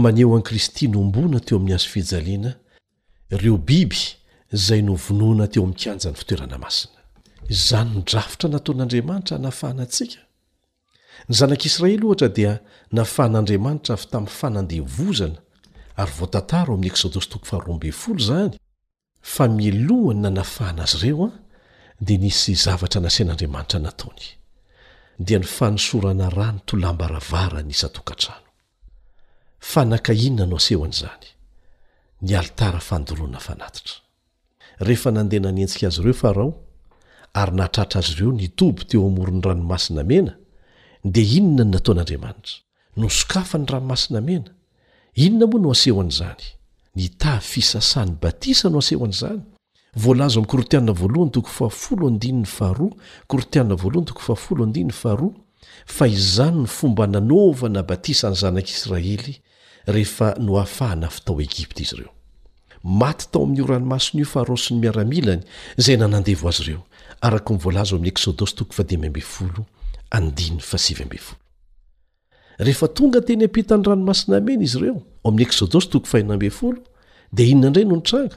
[0.08, 2.54] aneo akristy nombona teo amin'ny azofijaiana
[3.36, 3.96] reo biby
[4.62, 6.98] zay novonoana teo ami'nykanjany fitoerana masina
[7.68, 10.20] zanyndrafotra nataon'andriamanitra anafahana atsika
[11.28, 12.52] ny zanak'israely ohatra dia
[12.98, 15.38] nafahan'andriamanitra avy tamin'ny fanandevozana
[16.02, 18.54] ary voatantara o amin'ny eksodos tok farroambeyfolo zany
[19.34, 21.30] fa milohany na nafahana azy ireo a
[22.06, 24.24] di nisy zavatra nasin'andriamanitra nataony
[25.26, 28.48] dia ny fanosorana rano tolambaravarany isatokantrano
[29.72, 31.28] fanankainna no asehoany zany
[34.86, 36.50] rehefa nandehana anentsika azy ireo farao
[37.40, 40.32] ary nahatratra azy ireo nitobo teo amoron'ny ranomasina mena
[41.14, 42.54] dia inona ny nataon'andriamanitra
[43.00, 44.50] nosokafa ny ranomasina mena
[45.24, 46.44] inona moa no aseho an'izany
[46.96, 49.40] nytafisasany batisa no asehoanaizany
[50.02, 52.78] voalazo ami'n kortiana voalohanytokofaflod ahar
[53.30, 55.32] kortiaa vnytofaaflodny faharoa
[55.96, 59.34] fa izany ny fomba nanaovana batisa ny zanak'israely
[59.86, 62.12] rehefa noafahna fytao egipta izy ireo
[62.84, 65.42] maty tao amin'io ranomasiny io faharoso ny miaramilany
[65.76, 66.86] zay nanandevo azy ireo
[67.20, 67.50] arak
[72.60, 75.88] rehefa tonga teny ampitany ranomasina meny izy ireo o ami'y ekodosy
[76.60, 76.74] 0
[77.32, 78.36] dia inonandray no nitranga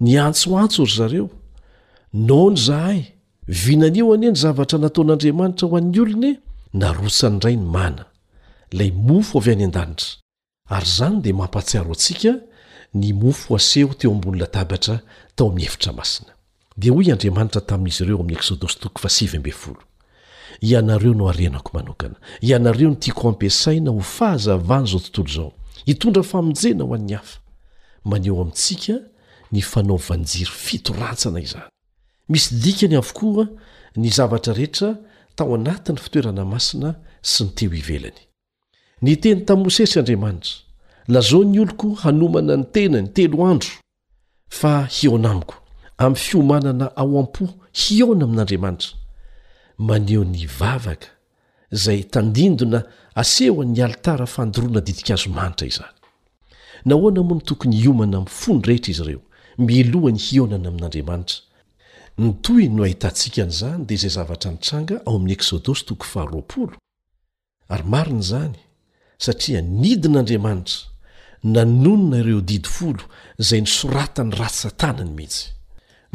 [0.00, 1.26] niantsoantso ry zareo
[2.12, 2.98] nao ny zahay
[3.48, 6.32] vinanio ani ny zavatra nataon'andriamanitra ho an'ny olony
[6.74, 8.04] narosany ray ny mana
[8.72, 10.25] lay mofo vy ay adanitra
[10.68, 12.40] ary izany dia mampatsiaro antsika
[12.94, 15.00] ny mofo aseho teo ambony latabatra
[15.36, 16.30] tao amin'ny hefitra masina
[16.76, 19.80] dia hoy andriamanitra tamin'izy ireo amin'ny eksodosy toko fasivy mbe folo
[20.60, 25.52] ianareo no arenako manokana ianareo no tiako ampiasaina ho fahazavany izao tontolo izao
[25.86, 27.38] hitondra famonjena ho an'ny hafa
[28.04, 28.94] maneo amintsika
[29.52, 31.70] ny fanaovanjiry fitorantsana izany
[32.28, 33.46] misy dikany avokoa
[33.96, 34.96] ny zavatra rehetra
[35.36, 38.25] tao anatin'ny fitoerana masina sy ny teo ivelany
[39.02, 40.64] ny teny tam'n mosesy andriamanitra
[41.08, 43.68] lazao ny oloko hanomana ny tena ny telo andro
[44.48, 45.54] fa hionamiko
[45.98, 48.90] amin'ny fiomanana ao am-po hiona amin'andriamanitra
[49.78, 51.06] maneho ny vavaka
[51.72, 52.82] izay tandindona
[53.14, 55.94] asehoan'ny alitara fandoroanadidik azo manitra izany
[56.86, 59.22] na hoana moa ny tokony iomana amin'ny fon rehetra izy ireo
[59.58, 61.36] milohany hionana amin'andriamanitra
[62.18, 66.76] nytoy no ahitantsika n'izany dia izay zavatra nitranga ao amin'ny eksôdosy toko faharoaolo
[67.68, 68.56] ary mariny izany
[69.18, 70.88] satria nidin'andriamanitra
[71.44, 73.02] nanonona ireo didi folo
[73.38, 75.42] izay nysoratany ratsy satanany mihitsy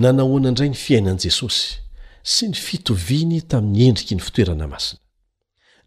[0.03, 1.79] nanahoana indray ny fiainan'i jesosy
[2.33, 4.99] sy ny fitoviany tamin'ny endriky ny fitoerana masina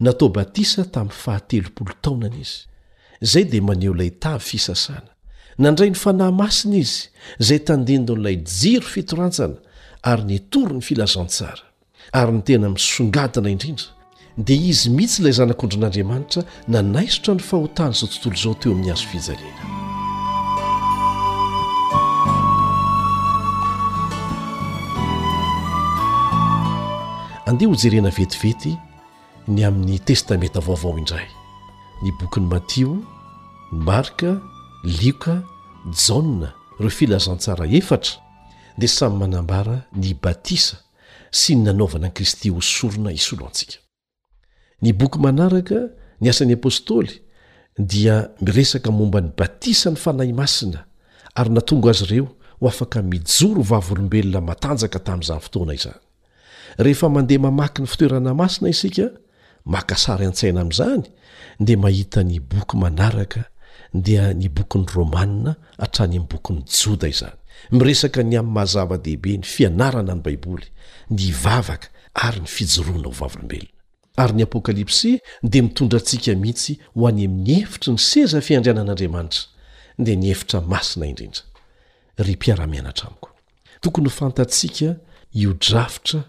[0.04, 2.56] natao batisa tamin'ny fahatelopolo taonana izy
[3.26, 5.10] izay dia maneo ilay tavy fisasana
[5.62, 6.98] nandray ny fanahy masina izy
[7.42, 9.56] izay tandindon'ilay jiro fitorantsana
[10.10, 11.62] ary nitory ny filazantsara
[12.20, 13.86] ary ny tena misongadina indrindra
[14.36, 19.52] dia izy mihitsy ilay zanakondron'andriamanitra nanaisotra ny fahotana izao tontolo izao teo amin'ny hazo fijalena
[27.46, 28.72] andeha ho jerena vetivety
[29.48, 31.26] ny amin'ny testamenta vaovao indray
[32.02, 32.90] ny bokin'y matio
[33.72, 34.40] marka
[34.84, 35.42] lika
[36.08, 38.12] jana reo filazantsara efatra
[38.78, 40.76] dia samy manambara ny batisa
[41.30, 43.83] sy ny nanaovana an kristy hosorona isoloantsika
[44.84, 45.80] ny boky manaraka
[46.20, 47.24] ny asan'ny apostoly
[47.80, 50.80] dia miresaka momba ny batisa ny fanahy masina
[51.38, 52.26] ary natongo azy ireo
[52.60, 56.00] ho afaka mijoro vavolombelona matanjaka tamin'izany fotoana izany
[56.84, 59.06] rehefa mandeha mamaky ny fitoerana masina isika
[59.74, 61.02] makasara an-tsaina amin'izany
[61.66, 63.42] dea mahita ny boky manaraka
[64.06, 67.36] dia ny bokyn'ny romana hatrany amin'ny bokyny joda izany
[67.76, 70.66] miresaka ny amin'ny mahazava-dehibe ny fianarana ny baiboly
[71.16, 71.86] ny vavaka
[72.26, 73.72] ary ny fijoroana o vavolombelona
[74.16, 79.42] ary ny apokalipsi dia mitondra antsika mihitsy ho any mihefitry ny seza fiandrianan'andriamanitra
[80.04, 81.42] dia ny efitra masina indrindra
[82.26, 83.28] ry mpiara-meana atramiko
[83.82, 84.88] tokony fantatsika
[85.42, 86.20] io drafotra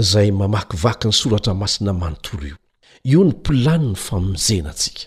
[0.00, 2.58] izay mamakyvaky ny soratra masina manontoro io
[3.12, 5.02] io ny mpilany ny famozena antsika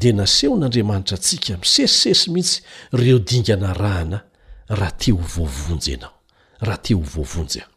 [0.00, 2.60] dia naseho n'andriamanitra antsika misesisesy mihitsy
[2.92, 4.18] reo dingana rahana
[4.68, 6.14] raha te ho voavonjy nao
[6.60, 7.73] raha te ho voavonjy ao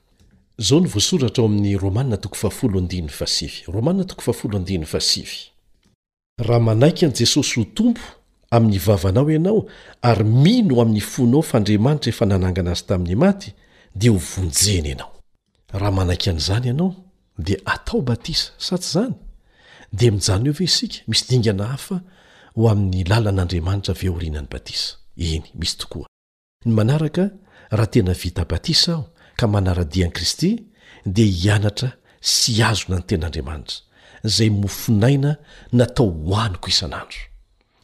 [6.39, 8.01] raha manaiky any jesosy ho tompo
[8.51, 9.65] amiy vavanao ianao
[10.01, 13.51] ary mino aminy fonao fandriamanitra efa nanangana azy tamin'ny maty
[13.95, 15.13] di ho vonjeny anao
[15.73, 16.95] raha manaiky aniizany ianao
[17.39, 19.13] di atao batisa sa tsy zany
[19.93, 22.01] di mijano io ve isika misy dingana hafa
[22.55, 26.05] ho aminy lala n'andriamanitra avye orinany batisa iny misy tokoa
[26.65, 27.31] ny manaraka
[27.71, 29.03] raha tena vita batisa aho
[29.37, 30.49] ka manaradian'i kristy
[31.15, 31.91] dia hianatra
[32.31, 33.77] sy azona ny ten'andriamanitra
[34.29, 35.31] izay mofinaina
[35.77, 37.19] natao hohaniko isan'andro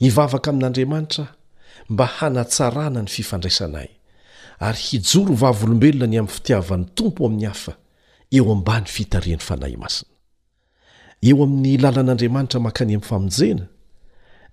[0.03, 1.31] hivavaka amin'andriamanitra ah
[1.93, 3.89] mba hanatsarana ny fifandraisanay
[4.67, 7.73] ary hijoro vavolombelona ny amin'ny fitiavan'ny tompo amin'ny hafa
[8.35, 10.11] eo ambany fitarihan'ny fanahy masina
[11.29, 13.65] eo amin'ny lalan'andriamanitra mankany amin'ny famonjena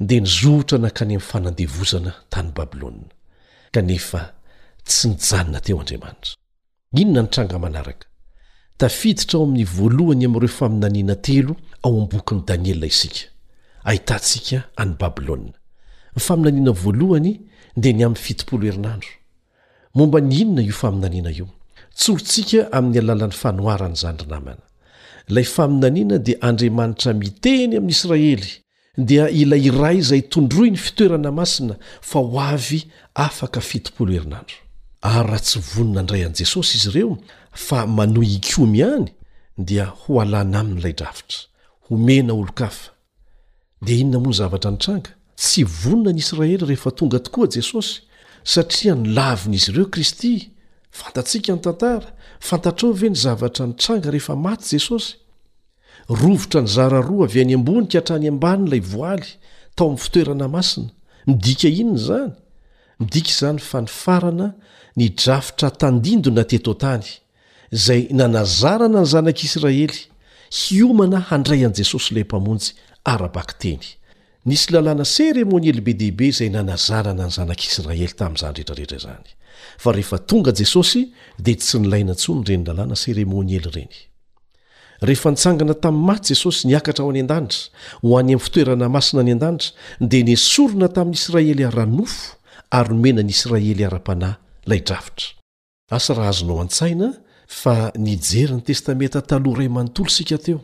[0.00, 3.08] dia nizohotra nankany amin'ny fanandevozana tany babilôna
[3.74, 4.34] kanefa
[4.84, 6.36] tsy nijanona teo andriamanitra
[7.00, 8.06] inona nytranga manaraka
[8.78, 13.20] tafiditra ao amin'ny voalohany ami'ireo faminaniana telo ao amy bokyn'ny daniela isika
[13.84, 15.52] ahitantsika any babilôna
[16.14, 17.40] ny faminaniana voalohany
[17.80, 18.34] dia ny am'fhe
[19.94, 21.48] momba ny inona io faminaniana io
[21.96, 24.62] tsorontsika amin'ny alalan'ny fanoharany zandrinamana
[25.30, 28.50] ilay faminaniana dia andriamanitra miteny amin'ny israely
[29.08, 31.74] dia ilay ray izay tondroy ny fitoerana masina
[32.08, 32.80] fa ho avy
[33.26, 34.56] afaka fitopolo herinandro
[35.12, 37.12] ary raha tsy vonina aindray an'i jesosy izy ireo
[37.66, 39.08] fa manoy ikomi hany
[39.68, 41.38] dia ho halana aminyilay drafitra
[41.88, 42.90] homena olo-kafa
[43.84, 48.00] dia inona moa zavatra ny tranga tsy vonona any israely rehefa tonga tokoa jesosy
[48.44, 50.34] satria nolavin'izy ireo kristy
[50.98, 52.06] fantatsika ny tantara
[52.48, 55.14] fantatro ve ny zavatra nitranga rehefa maty jesosy
[56.08, 59.28] rovotra ny zara roa avy any ambony khatrany ambany ilay voaly
[59.76, 60.88] tao amin'ny fitoerana masina
[61.26, 62.32] midika inony izany
[63.00, 64.48] midika izany fa nifarana
[64.96, 67.06] ny drafotra tandindona teto ntany
[67.76, 70.00] izay nanazarana ny zanak'israely
[70.58, 72.68] hiomana handray an'i jesosy ilay mpamonjy
[73.12, 73.82] arabak teny
[74.44, 79.28] nisy lalàna seremoniely be dehibe izay nanazarana ny zanak'israely tamin'izany retraretra zany
[79.82, 81.02] fa rehefa tonga jesosy
[81.38, 83.94] dia tsy nilainantsony reny lalàna seremoniely reny
[85.06, 87.70] rehefa nitsangana tamin'ny maty jesosy niakatra ho any an-danitra
[88.02, 92.22] ho any ami'ny fitoerana masina any an-danitra dia nisorona tamin'y israely ara-nofo
[92.78, 94.38] ary nomenany israely ara-panahy
[94.70, 95.30] lay dravitra
[95.96, 97.08] asa raha azonao an-tsaina
[97.60, 97.74] fa
[98.06, 100.58] nijery ny testamenta taloha ray manotolosikateo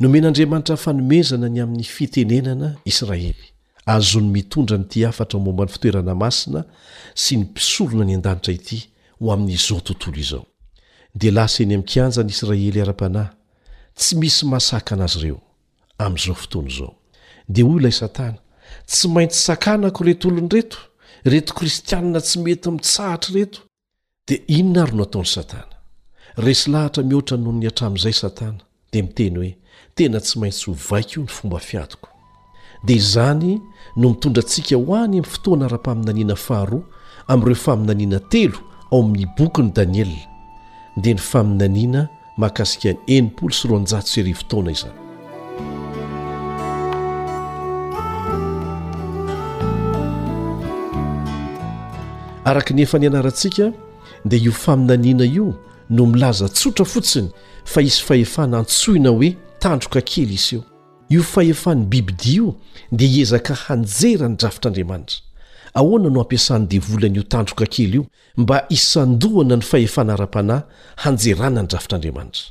[0.00, 3.34] nomen'andriamanitra fanomezana ny amin'ny fitenenana israely
[3.86, 6.64] arzo ny mitondra nyity hafatra o momba ny fitoerana masina
[7.14, 8.78] sy ny mpisorona ny an-danitra ity
[9.20, 10.44] ho amin'n'izao tontolo izao
[11.14, 13.30] dia lasaeny amin'nkianja ny israely ara-panahy
[13.94, 15.40] tsy misy masaka ana azy ireo
[15.98, 16.92] amin'izao fotoana izao
[17.48, 18.38] dia hoy ilay satana
[18.88, 20.78] tsy maintsy sakanako reto olony reto
[21.24, 23.60] reto kristianina tsy mety mitsahatra reto
[24.26, 25.74] dia inona ary n ataony satana
[26.40, 28.60] resy lahatra mihoatra noho ny hatramin'izay satana
[28.92, 29.52] dia miteny hoe
[29.94, 32.08] tena tsy maintsy hovaika o ny fomba fiatoko
[32.84, 33.60] dia izany
[33.96, 36.82] no mitondra antsika ho hany ami'ny fotoana ra-paminaniana faharoa
[37.28, 38.58] amin'ireo faminaniana telo
[38.92, 40.12] ao amin'ny bokyny daniel
[40.96, 44.98] di ny faminanina mahakasika ny enypolo sy ro anjaoseri fotoana izany
[52.44, 53.72] araka ny efa ny anaratsika
[54.24, 55.52] dia io faminaniana io
[55.90, 57.28] no milaza tsotra fotsiny
[57.64, 60.62] fa isy fahefana antsoina hoe tandroka kely iseo
[61.08, 62.46] io fahefan'ny bibidio
[62.98, 65.18] dia hiezaka hanjera ny drafitr'andriamanitra
[65.78, 68.02] ahoana no ampiasan'ny devoly an'io tandroka kely io
[68.40, 70.62] mba hisandohana ny fahefana ara-panahy
[71.04, 72.42] hanjerana ny drafitr'andriamanitra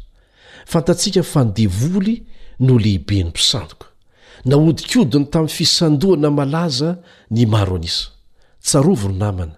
[0.73, 2.15] fantatsika fa ny devoly
[2.67, 3.87] no lehiben'ny mpisandoka
[4.49, 6.89] nahodinkodiny tamin'ny fisandohana malaza
[7.35, 8.07] ny maro anisa
[8.65, 9.55] tsarovo ny namana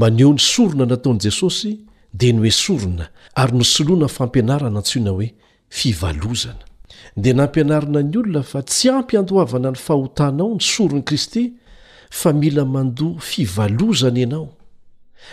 [0.02, 1.72] maneho ny sorona nataon'i jesosy
[2.20, 3.06] dia ny esorona
[3.42, 5.30] ary nosoloana fampianarana ntsoina hoe
[5.80, 6.66] fivalozana
[7.16, 11.54] dia nampianarina ny olona fa tsy ampiandoavana ny fahotanao ny sorony kristy
[12.10, 14.48] fa mila mandoa fivalozana ianao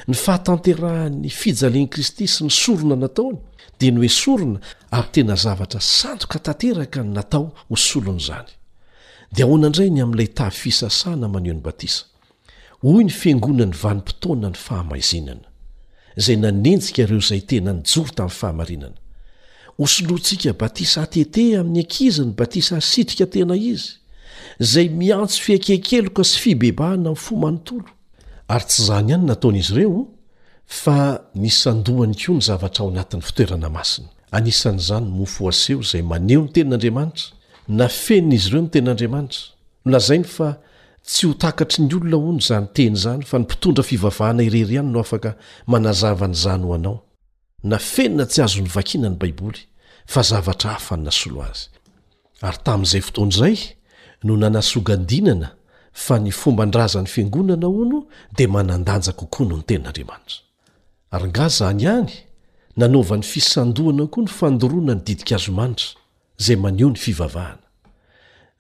[0.09, 3.39] ny fahatanterahany fijalean' kristy sy ny sorona nataony
[3.79, 4.59] dia ny hoesorona
[4.91, 8.49] ary tena zavatra sandoka tanteraka ny natao ho solon' izany
[9.33, 12.05] dia ahoanaindray ny amin'ilay ta fisasana maneho ny batisa
[12.83, 15.45] hoy ny fiangona ny vanimpotoana ny fahamazinana
[16.17, 18.97] izay nanenjika ireo izay tena ny joro tamin'ny fahamarinana
[19.79, 23.89] hosolontsika batisa tete amin'ny ankizany batisa sitrika tena izy
[24.65, 27.89] izay miantso fiakeikeloka sy fibebahana y fomanontolo
[28.55, 30.03] ary tsy izany ihany nataon'izy ireo
[30.83, 30.99] fa
[31.43, 37.27] nysandohany koa ny zavatra ao anatin'ny fitoerana masina anisan'izany mofoaseho izay maneho ny tenin'andriamanitra
[37.79, 39.43] na fenin'izy ireo ny tenin'andriamanitra
[39.93, 40.49] lazainy fa
[41.11, 44.89] tsy hotakatry ny olona ho ny zany teny izany fa ny mpitondra fivavahana irery ihany
[44.95, 45.31] no afaka
[45.73, 47.03] manazavanyzany hoo
[47.67, 49.59] na fenina tsy azo ny vakina ny baiboly
[50.07, 51.67] fa zavatra hafa ny na solo azy
[52.41, 53.59] ary tamin'izay fotoana izay
[54.25, 55.49] no nanasogandinana
[55.93, 58.05] fa ny fomba n-drazan'ny fiangonana o no
[58.39, 60.39] dia manandanja kokoa nony tenin'andriamanitra
[61.11, 62.13] ary nga zany iany
[62.77, 65.91] nanaovan'ny fisandoana koa ny fandoroana ny didik' azo manitra
[66.39, 67.67] izay maneo ny fivavahana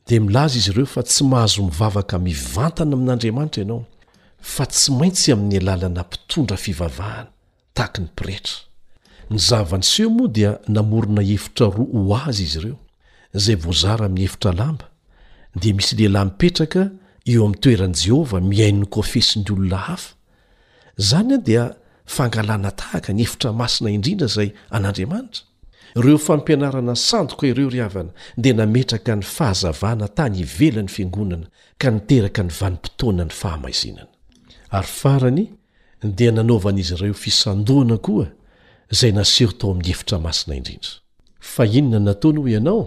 [0.06, 3.84] dia milaza izy ireo fa tsy mahazo mivavaka mivantana amin'andriamanitra ianao
[4.42, 7.30] fa tsy maintsy amin'ny alalana mpitondra fivavahana
[7.74, 8.65] tahaky ny pretra
[9.30, 12.76] nyzavan seo moa dia namorona efitra roa ho azy izy ireo
[13.38, 14.86] izay voazara amin'ny efitra lamba
[15.60, 16.82] dia misy lehilahymipetraka
[17.32, 20.12] eo amin'ny toeran'i jehovah miain'ny koafesin'ny olona hafa
[21.02, 21.64] izany a dia
[22.16, 25.42] fangalana tahaka ny efitra masina indrindra izay an'andriamanitra
[25.98, 28.10] ireo fampianarana sandoka ireo ry havana
[28.42, 31.46] dia nametraka ny fahazavana tany ivelan'ny fiangonana
[31.80, 34.10] ka niteraka ny vanimpotoanany fahamaizinana
[34.78, 35.44] ary farany
[36.18, 38.26] dia nanaovan'izy ireo fisandoana koa
[38.90, 40.92] zay naseho tao amin'ny efitra masina indrindra
[41.52, 42.82] fa inona nataony ho ianao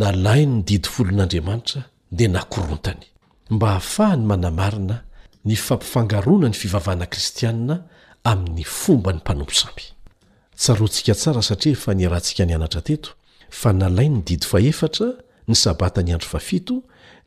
[0.00, 1.80] nalain ny didifolon'andriamanitra
[2.18, 3.04] dia nakorontany
[3.54, 4.96] mba hahafahany manamarina
[5.48, 7.76] ny fampifangarona ny fivavahana kristianina
[8.32, 9.84] amin'ny fomba ny mpanompo samby
[10.60, 13.10] tsarontsika tsara satria efa nyrahntsika ny anatrateto
[13.60, 15.08] fa nalainy didi fahefatra
[15.48, 16.74] ny sabata ny andro fafito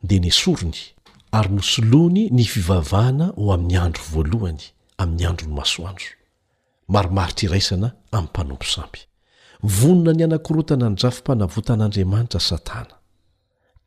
[0.08, 0.78] dia nysorony
[1.36, 4.62] ary nosoloany ny fivavahana ho amin'ny andro voalohany
[5.02, 6.08] amin'ny andro ny masoandro
[6.94, 9.00] maromaritra iraisana amin'ny mpanompo samby
[9.78, 12.94] vonona ny anan-kirotana nydrafympanavotan'andriamanitra satana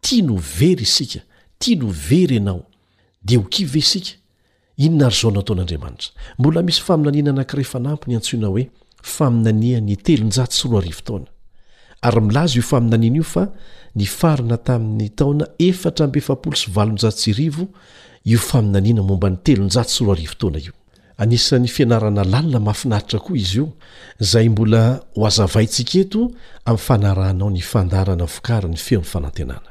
[0.04, 1.20] tia no very isika
[1.62, 2.64] tia no very ianao
[3.28, 4.12] di ho kiva isika
[4.86, 8.64] inona ary zao nataon'andriamanitra mbola misy faminaniana anankiray fanampo ny antsoina hoe
[9.14, 11.26] faminaniany telonjato sy roari taona
[12.08, 13.44] ary milaza io faminaniana io fa
[14.00, 17.20] nyfarina tamin'ny taona efatra m js
[18.32, 20.74] io faminaniana momba ny telonjat sy rotaonaio
[21.22, 23.68] anisany fianarana lalina mahafinaritra koa izio
[24.32, 24.84] zay mbola
[25.16, 26.22] ho azavaintsik eto
[26.66, 29.70] amy fanarahnao nyfandarana vokary ny feony fanantenana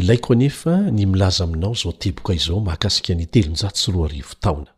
[0.00, 4.70] ilaykoa nefa ny milaza aminao zao teboka izao mahakasika nitelonjao tsy ro r0v taona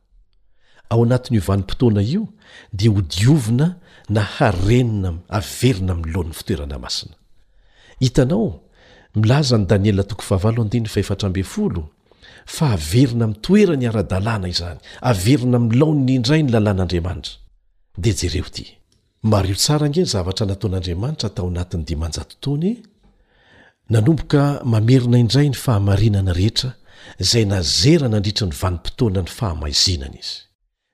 [0.91, 2.25] ao anatny iovanympotoana io
[2.77, 3.69] dia ho diovina
[4.15, 7.15] na harenina averina milony fitoerana masina
[8.01, 8.61] hitanao
[9.17, 9.99] milazany daniel
[12.45, 17.35] fa averina mitoera ny ara-dalàna izany averina milaoniny indray ny lalàn'andriamanitra
[17.99, 18.59] de jereo t
[19.23, 22.77] mario tsara nge zavatra nataon'andriamanitra tao anatin'ny diman-jato taony e?
[23.93, 26.71] nanomboka mamerina indray ny fahamarinana rehetra
[27.31, 30.37] zay nazera nandritra ny vanimpotoana ny fahamaizinana izy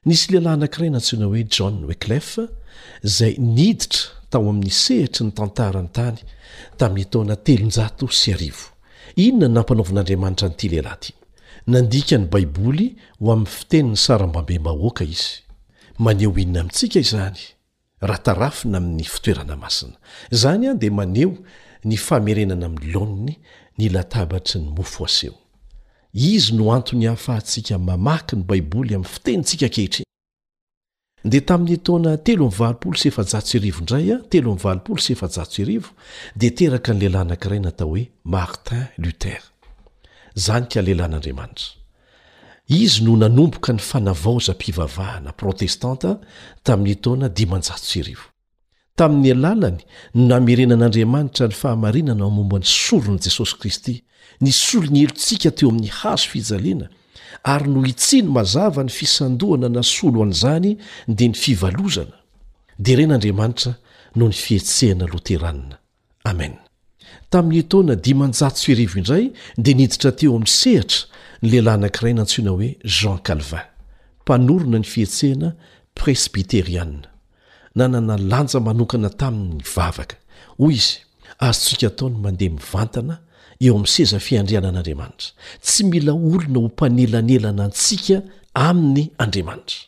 [0.09, 2.29] nisy lehilahy anak'iray nantsiona hoe john oeclef
[3.17, 6.19] zay niditra tao amin'ny sehitry ny tantarany tany
[6.81, 8.33] tamin'ny taona telonjat sy
[9.27, 11.15] inona ny nampanaovan'andriamanitra nyity lehilahy t
[11.69, 15.33] nandika ny baiboly ho amin'ny fiteniny sarambambe mahoaka izy
[16.05, 17.37] maneho inina amintsika izany
[18.09, 19.97] ra tarafina amin'ny fitoerana masina
[20.35, 21.31] izany a dia maneo
[21.89, 23.35] ny famerenana amin'ny lonny
[23.79, 25.35] ny latabatry ny mofoaseo
[26.15, 30.07] izy no antony hahafahantsika mamaky ny baiboly amin'ny fitenintsika kehitriy
[31.31, 35.91] dia tamin'ny taona telo mapol sefajrivondray a telompl seajsrivo
[36.39, 38.05] dia teraka ny lehilahy nankiray natao hoe
[38.35, 39.43] martin lutere
[40.47, 41.69] zany ka lehilan'andriamanitra
[42.83, 46.11] izy no nanomboka ny fanavaozampivavahana protestanta
[46.67, 48.27] tamin'ny tona dimanjaotsiirivo
[48.99, 49.79] tamin'ny alalany
[50.17, 53.95] no namerenan'andriamanitra ny fahamarinana amomba ny soron'i jesosy kristy
[54.45, 56.87] ny solo ny helontsika teo amin'ny hazo fijalena
[57.55, 60.71] ary no itsiny mazava ny fisandoana na solo an'izany
[61.17, 62.17] dia ny fivalozana
[62.85, 63.73] dia ire n'andriamanitra
[64.19, 65.77] no ny fihetsehana loteranina
[66.31, 66.55] amen
[67.31, 69.25] tamin'ny etona dimanjatso erivo indray
[69.65, 71.01] dia niditra teo amin'ny sehitra
[71.43, 72.69] ny lehilahy anankiray nantsooina hoe
[72.99, 73.67] jean calvin
[74.23, 75.49] mpanorona ny fihetsehna
[76.01, 77.09] presbiteriana
[77.79, 80.17] na nanalanja manokana tamin'ny vavaka
[80.61, 80.95] hoy izy
[81.49, 83.15] azontsika taony mandeha mivantana
[83.65, 85.31] eo amin'ny seza fiandrianan'andriamanitra
[85.67, 88.17] tsy mila olona ho mpanelanelana antsika
[88.69, 89.81] amin'ny andriamanitra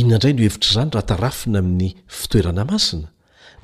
[0.00, 3.08] inaindray no hevitr' izany raha tarafina amin'ny fitoerana masina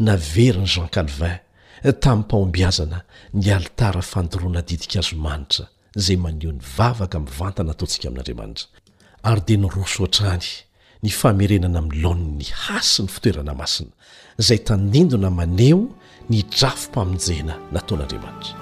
[0.06, 1.38] na veriny jean calvin
[1.82, 3.02] tamin'ny mpahombiazana
[3.34, 5.64] ny alitara fandoroana didika azomanitra
[6.04, 8.68] zay maneho ny vavaka minvantana ataontsika amin'andriamanitra
[9.30, 10.46] ary dia ny rosotraany
[11.04, 13.90] ny famerenana amin'nylaoni ny hasiny fitoerana masina
[14.46, 15.80] zay tanindona maneho
[16.30, 18.56] ny drafompaminjena nataon'andriamanitra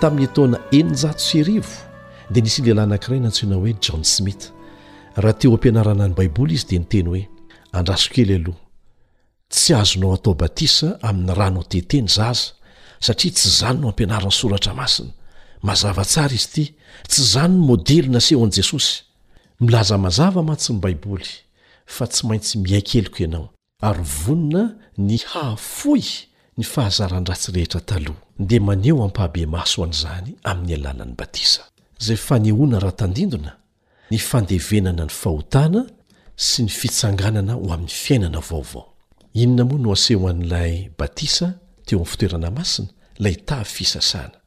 [0.00, 1.74] tamin'ny ataona enynjato sy rivo
[2.32, 4.44] dia nisy lehilahy anankiray nantseona hoe john smith
[5.16, 7.22] raha teo ampianarana ny baiboly izy dia niteny hoe
[7.78, 8.58] andrasokely aloha
[9.52, 12.50] tsy azonao hatao batisa amin'ny ranao tete ny zaza
[13.06, 15.10] satria tsy zany no ampianaran'ny soratra masina
[15.66, 16.64] mazavatsara izy ity
[17.10, 18.92] tsy zany no modely naseho an'i jesosy
[19.64, 21.26] milaza mazava matsyny baiboly
[21.94, 23.46] fa tsy maintsy miaikeloko ianao
[23.88, 24.62] ary vonona
[25.06, 26.02] ny hahafoy
[26.58, 33.54] ny fahazaran-dratsy rehetra taloha dia maneho ampahabe maso an'izany amin'ny alànan'ny batisazayahaa
[34.12, 35.84] ny fandevenana ny fahotana
[36.36, 38.84] sy ny fitsanganana ho amin'ny fiainana vaovao
[39.34, 41.48] inona moa no aseho an'n'ilay batisa
[41.86, 42.90] teo amin'ny fitoerana masina
[43.22, 44.38] lay tay fisasana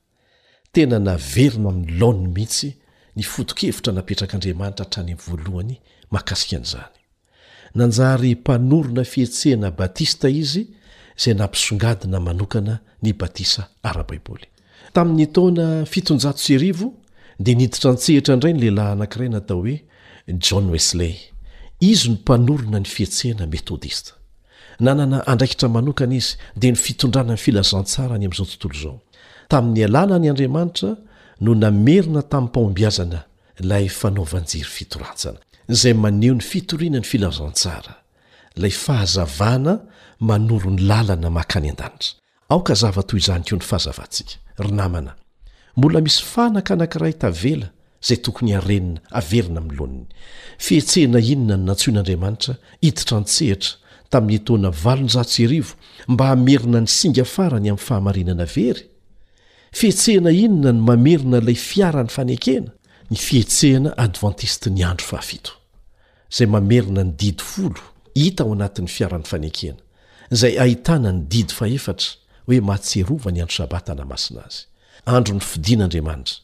[0.74, 2.70] tena naverina amin'ny laona mihitsy
[3.18, 5.76] ny foto-kevitra napetrak'andriamanitra hatrany a' voalohany
[6.16, 6.98] makasika an'izany
[7.78, 10.64] nanjary mpanorona fihetsehna batista izy
[11.22, 14.46] zay nampisongadina manokana ny batisa ara-baiboly
[14.94, 16.58] tamin'ny taona fijasi
[17.40, 19.76] dia niditra ntsehitra indray ny lehilahy anankiray na tao hoe
[20.28, 21.14] john wesley
[21.90, 24.12] izy ny mpanorona ny fihetsehana metodista
[24.86, 28.96] nanana andraikitra manokana izy dia ny fitondrana ny filazantsara any amin'izao tontolo izao
[29.52, 30.92] tamin'ny alàlany andriamanitra
[31.46, 33.20] no namerina tamin'ny mpaombiazana
[33.62, 35.38] ilay fanaovanjiry fitorantsana
[35.82, 37.94] zay maneho ny fitorianany filazantsara
[38.62, 39.74] lay fahazavana
[40.30, 42.18] manoro ny lalana maka any an-danitra
[42.54, 44.34] aoka zava toy izany keo ny fahazavahntsika
[44.64, 45.14] ry namana
[45.78, 47.68] mbola misy fanaka anankiray tavela
[48.08, 50.08] zay tokony harenina averina mi'ny loaniny
[50.66, 52.54] fihetsehna inona ny nantseon'andriamanitra
[52.86, 53.72] hititra ntsehitra
[54.12, 55.74] tamin'ny etona valonjatso erivo
[56.12, 58.82] mba hamerina ny singafarany amin'ny fahamarinana very
[59.80, 62.72] fihetsehna inona ny mamerina ilay fiarany fanekena
[63.12, 65.52] ny fihetsehana advantiste ny andro fahafito
[66.36, 67.84] zay mamerina ny didy folo
[68.22, 69.82] hita ao anatin'ny fiarany fanekena
[70.34, 72.10] izay ahitana ny didy fa efatra
[72.48, 74.64] hoe mahatserova ny andro sabata na masina azy
[75.16, 76.38] andro ny fidinaandriamanitra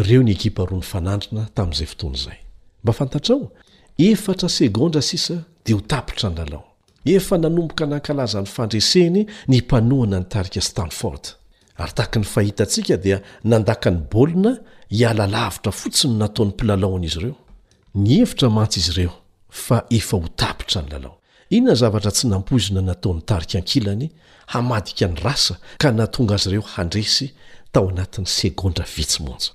[0.00, 2.40] ireo ny ekipa roa ny fanandrina tamin'izay fotoanazay
[2.84, 3.50] mba fantatrao
[3.98, 6.64] efatra segondra sisa dia ho tapitra ny lalao
[7.04, 11.24] efa nanomboka nankalaza ny fandreseny ny mpanohana ny tarika stanford
[11.78, 14.56] ary tak ny fahitantsika dia nandaka ny baolina
[14.90, 17.34] hiala lavitra fotsiny nataon'ny mpilalaona izy ireo
[17.94, 19.12] ny evitra mantsy izy ireo
[19.50, 21.18] fa efa ho tapitra ny lalao
[21.50, 24.10] inona ny zavatra tsy nampozona nataon'ny tarika ankilany
[24.46, 27.30] hamadika ny rasa ka natonga azy ireo handresy
[27.72, 29.52] tao anatin'ny segondra vitsymonjnza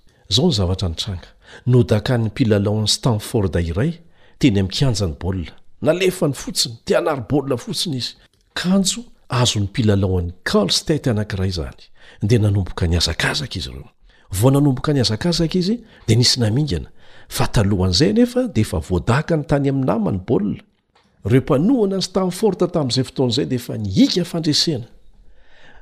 [1.66, 3.91] nodakany mpilalaoan'ny stamford iray
[4.39, 8.10] teny amikianjany balia nalefany fotsiny tianary balia fotsiny izy
[8.66, 11.84] ano azo ny mpilalaoan'ny als tt anakiray zany
[12.24, 13.70] de nanomboka nyazakazaka izy
[14.41, 15.80] reoaonazaza izdeay
[18.10, 20.62] eda vodakany tany amnamany bali
[21.26, 21.97] emha y
[22.28, 23.60] afordtam'zay foto'zay dea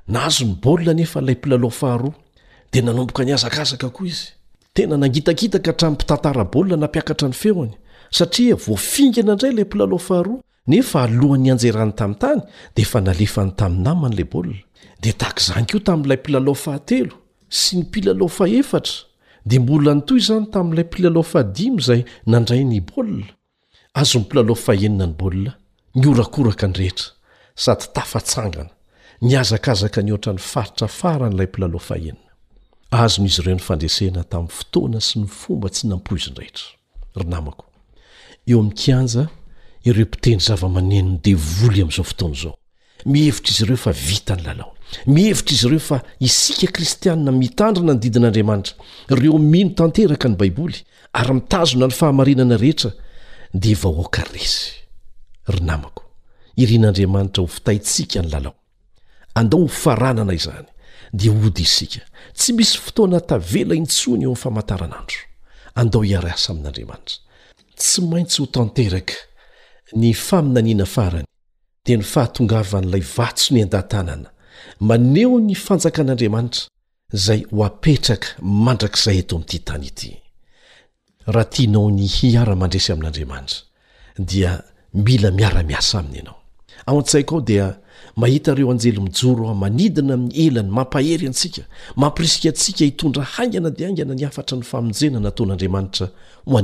[0.10, 0.92] aaaahaaboka
[3.24, 3.90] nazaza a
[4.74, 7.74] tena nangitakitaka htranympitantara baolina nampiakatra ny feony
[8.18, 12.42] satria voafingana indray lay mplalofahroa nefa alohan'ny anjerany tami'nytany
[12.78, 14.64] de fa nalefany tam'n namanylay balia
[15.04, 17.16] de takzanyko tamin'ilay mplalofaatelo
[17.60, 18.98] sy ny mpilalofa efatra
[19.50, 20.88] de mbola ny toy zany tamin'ilay
[21.34, 21.40] pa
[21.78, 22.02] izay
[22.32, 23.30] nandray ny blia
[24.02, 25.52] azonplaoffaenna ny balia
[26.00, 27.10] niorakoraka nyrehetra
[27.64, 28.72] sady tafatsangana
[29.28, 32.14] niazakazaka ny oatra ny faritra faran'lay mplalofaea
[33.00, 36.70] azon' izy ireo ny fandesena tamin'ny fotoana sy ny fomba tsy nampoizina rehetra
[37.22, 37.66] ry namako
[38.48, 39.26] eo amin'ny kianja
[39.86, 42.56] ireo mpiteny zava-manenono devoly amn'izao fotoana izao
[43.14, 44.72] mihevitra izy ireo fa vita ny lalao
[45.08, 48.76] mihevitra izy ireo fa isika kristianna mitandrina ny didin'andriamanitra
[49.12, 50.84] ireo mino tanteraka ny baiboly
[51.14, 52.92] ary mitazona ny fahamarinana rehetra
[53.54, 54.60] de vahoaka resy
[55.48, 56.04] ry namako
[56.58, 58.56] irian'andriamanitra ho fitaytsika ny lalao
[59.36, 60.68] andao ho faranana izany
[61.14, 62.02] dea ody isika
[62.34, 65.18] tsy misy fotoana tavela intsony eo any famantaranandro
[65.82, 67.18] andao hiara asa amin'andriamanitra
[67.76, 69.14] tsy maintsy ho tanteraka
[69.96, 71.26] ny faminaniana farany
[71.86, 74.30] dia ny fahatongavan'ilay vatso ny an-dantanana
[74.80, 76.68] maneho ny fanjakan'andriamanitra
[77.14, 78.28] izay ho apetraka
[78.66, 80.12] mandrak'izay eto amin'ity tany ity
[81.34, 83.62] raha tinao ny hiara-mandresy amin'andriamanitra
[84.18, 84.52] dia
[84.94, 86.40] mila miara-miasa aminy ianao
[86.86, 87.68] ao an-tsaiko aho dia
[88.22, 91.62] ahita reo anjelo mijoro manidina amin'ny elany mampahery antsika
[91.96, 96.62] mampirisika antsika hitondra hangana di aingana ny afatra ny famonjena naton'aatrao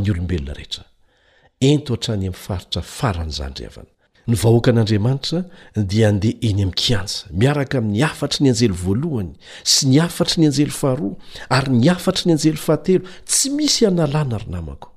[4.28, 9.34] n'y lobeona heyaminha'adaandeh eny am'nkianja miaraka min'ny afatry ny anjely voalohany
[9.66, 11.16] sy ny afatry ny anjely faharoa
[11.50, 14.94] ary ny afatry ny anjely fahatelo tsy misy analana ry namako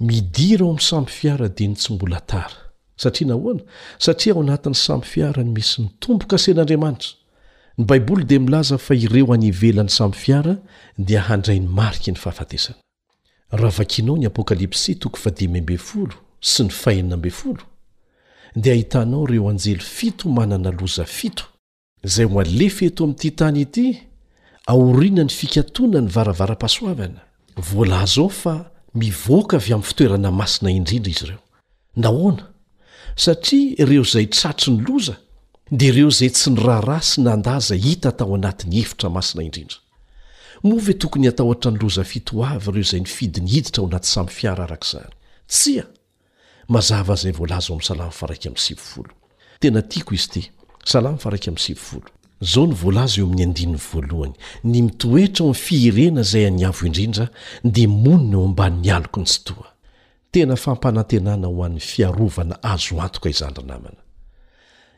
[0.00, 2.54] midira ao am samby fiara diany tsy mbola tara
[2.96, 3.60] satria nahoana
[3.98, 7.10] satria ao anatiny sampy fiarany misy mitompokasen'andriamanitra
[7.78, 10.56] ny baiboly de milaza fa ireo anivelany sampy fiara
[10.98, 12.78] dia handrai ny mariky ny fahafatesanaahaa
[18.70, 21.24] ahitao eojel f mnaazaf
[22.06, 24.02] zay hoalefeto amty tany ity
[24.66, 27.20] aoriana ny fikatoana ny varavarapasoavana
[28.94, 31.40] mivoaka avy amn'ny fitoerana masina indrindra izy ireo
[32.04, 32.44] nahoana
[33.24, 35.14] satria ireo izay tratry ny loza
[35.78, 39.78] de ireo zay tsy ny rahara sy nandaza hita atao anatiny hefitra masina indrindra
[40.62, 44.30] move tokony hatao tra ny loza fitoavy ireo izay nyfidy ny hiditra ao anaty samy
[44.38, 45.12] fiara arak' izany
[45.52, 45.84] tsya
[46.74, 49.12] mazava zay voalaza ao m'ny salamy fa raiky am'ny sivyfolo
[49.60, 50.42] tena tiako izy ty
[50.84, 52.08] salamy fa raiky mny sivyfolo
[52.44, 54.34] zao ny voalaza eo amin'ny andininy voalohany
[54.64, 57.26] ny mitoetra ho 'ny fihirena izay any avo indrindra
[57.64, 59.68] dia monina eo ambani'ny aloko ny sy toa
[60.32, 64.00] tena fampanantenana ho an'ny fiarovana azo antoka izanydrinamana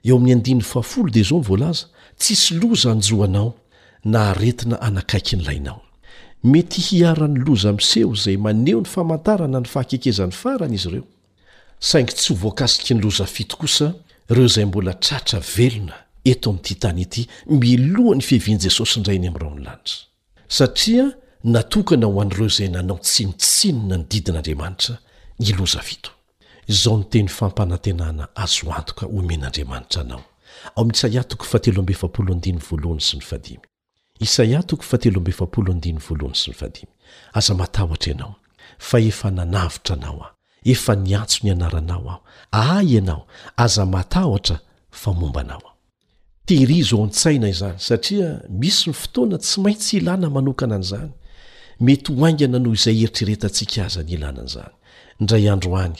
[0.06, 1.84] eo amin'ny andin'ny fahafol dia zao ny voalaza
[2.20, 3.54] tsisy loza anjoanao
[4.04, 5.80] na aretina anakaiky ny lainao
[6.44, 11.06] mety hiarany loza miseho izay maneho ny famantarana ny fahakekezan'ny farana izy ireo
[11.78, 13.94] saingy tsy ho voakasiky ny loza fito kosa
[14.30, 19.52] ireo izay mbola tratra velona eto ami'ity tany ty milohany fihevian' jesosy indray ny ai'rao
[19.54, 19.96] ny lanitra
[20.58, 21.04] satria
[21.52, 24.94] natokana ho an'ireo zay nanao tsinotsinona ny didin'andriamanitra
[25.38, 26.10] ilozafito
[26.68, 30.24] zao ny teny fampanantenana azoantoka omen'andriamanitra nao
[30.76, 33.60] ao i'isaia too fatelobod aoh sy ny
[34.20, 36.88] isaia toko fatelo bod aloh sy ny
[37.38, 38.34] aazamatahta ianao
[38.78, 40.28] fa efa nanavitra anao aho
[40.64, 42.08] efa niantso ny anaranao
[42.50, 44.60] aho ay ianao aza matahotra
[44.90, 45.75] fa momba anaoaho
[46.46, 51.10] tehirizo ao an-tsaina izany satria misy ny fotoana tsy maintsy hilàna manokana an'izany
[51.86, 54.74] mety hoaingana noho izay heritreretantsika aza ny ilana anyizany
[55.20, 55.98] indray andro any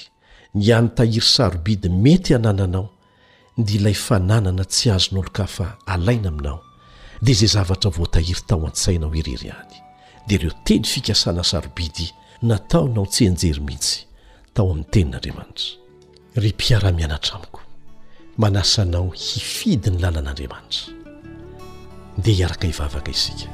[0.59, 2.87] ny anytahiry sarobidy mety hanananao
[3.61, 6.59] ndy lay fananana tsy azon'olo ka fa alaina aminao
[7.25, 9.77] dia izay zavatra voatahiry tao an-tsaina ho ireriady
[10.27, 12.07] dia reo teny fikasana sarobidy
[12.49, 13.97] nataonao tsy enjery mihitsy
[14.55, 15.75] tao amin'ny tenin'andriamanitra
[16.43, 17.61] rypiaramianatramiko
[18.37, 20.93] manasanao hifidy ny lalan'andriamanitra
[22.23, 23.49] dia hiaraka hivavaka isika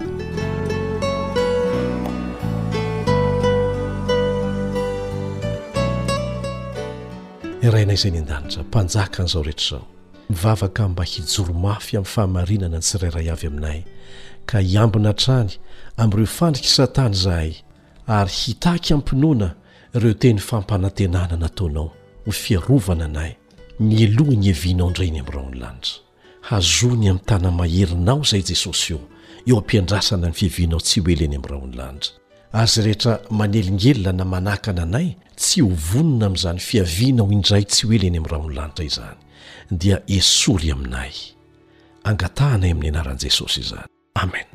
[7.62, 9.85] irainay izay ny an-danitra mpanjaka an'izao rehetraizao
[10.30, 13.83] mivavaka mba hijoromafy amin'ny fahamarinana ny tsirairay avy aminay
[14.47, 15.51] ka hiambina atrany
[15.97, 17.55] ami'ireo fandrika satana zahay
[18.07, 19.55] ary hitaky ampinoana
[19.95, 21.91] ireo teny fampanantenana nataonao
[22.26, 23.33] hofiarovana anay
[23.89, 26.01] ny eloha ny hevianao indreny amin'nra ony lanitra
[26.49, 29.01] hazony amin'ny tana maherinao izay jesosy eo
[29.49, 32.14] eo ampiandrasana ny fiavinao tsy hoely any amin'ny ra ony lanitra
[32.62, 35.09] azy rehetra manelingelona na manakana anay
[35.41, 39.18] tsy hovonona amin'izany fiavianao indray tsy hoely ny amin'rahony lanitra izany
[39.83, 41.12] dia esory aminay
[42.11, 43.89] angatahnay amin'ny anaran'i jesosy izany
[44.24, 44.47] amen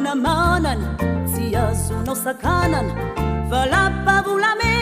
[0.01, 0.79] namanan
[1.29, 2.87] si azunao sakanan
[3.51, 4.73] valapa vulame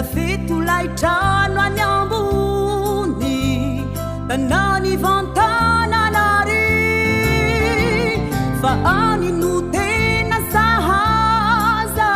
[0.00, 3.38] afeto laitrano any ambony
[4.28, 6.66] tanany vantana anary
[8.62, 12.10] fa ani no tena sahaza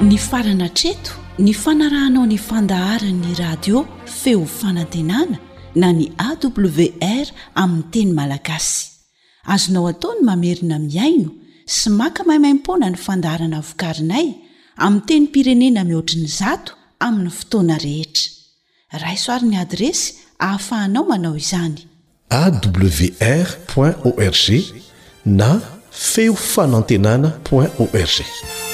[0.00, 1.12] ny farana treto
[1.44, 5.36] ny fanarahanao ny fandaharan'ny radio feo fanantenana
[5.76, 7.32] na ny awr
[7.62, 8.80] amin'ny teny malagasy
[9.54, 11.30] azonao ataony mamerina miaino
[11.76, 14.26] sy maka mahimaim-poana ny fandaharana vokarinay
[14.84, 16.72] amin'ny teny mpirenena mihoatrin'ny zato
[17.06, 20.06] amin'ny fotoana rehetra raisoaryn'ny adresy
[20.40, 21.78] ahafahanao manao izany
[22.40, 23.52] awr
[24.08, 24.48] org
[25.36, 25.60] na
[26.08, 28.69] feo fanantenana org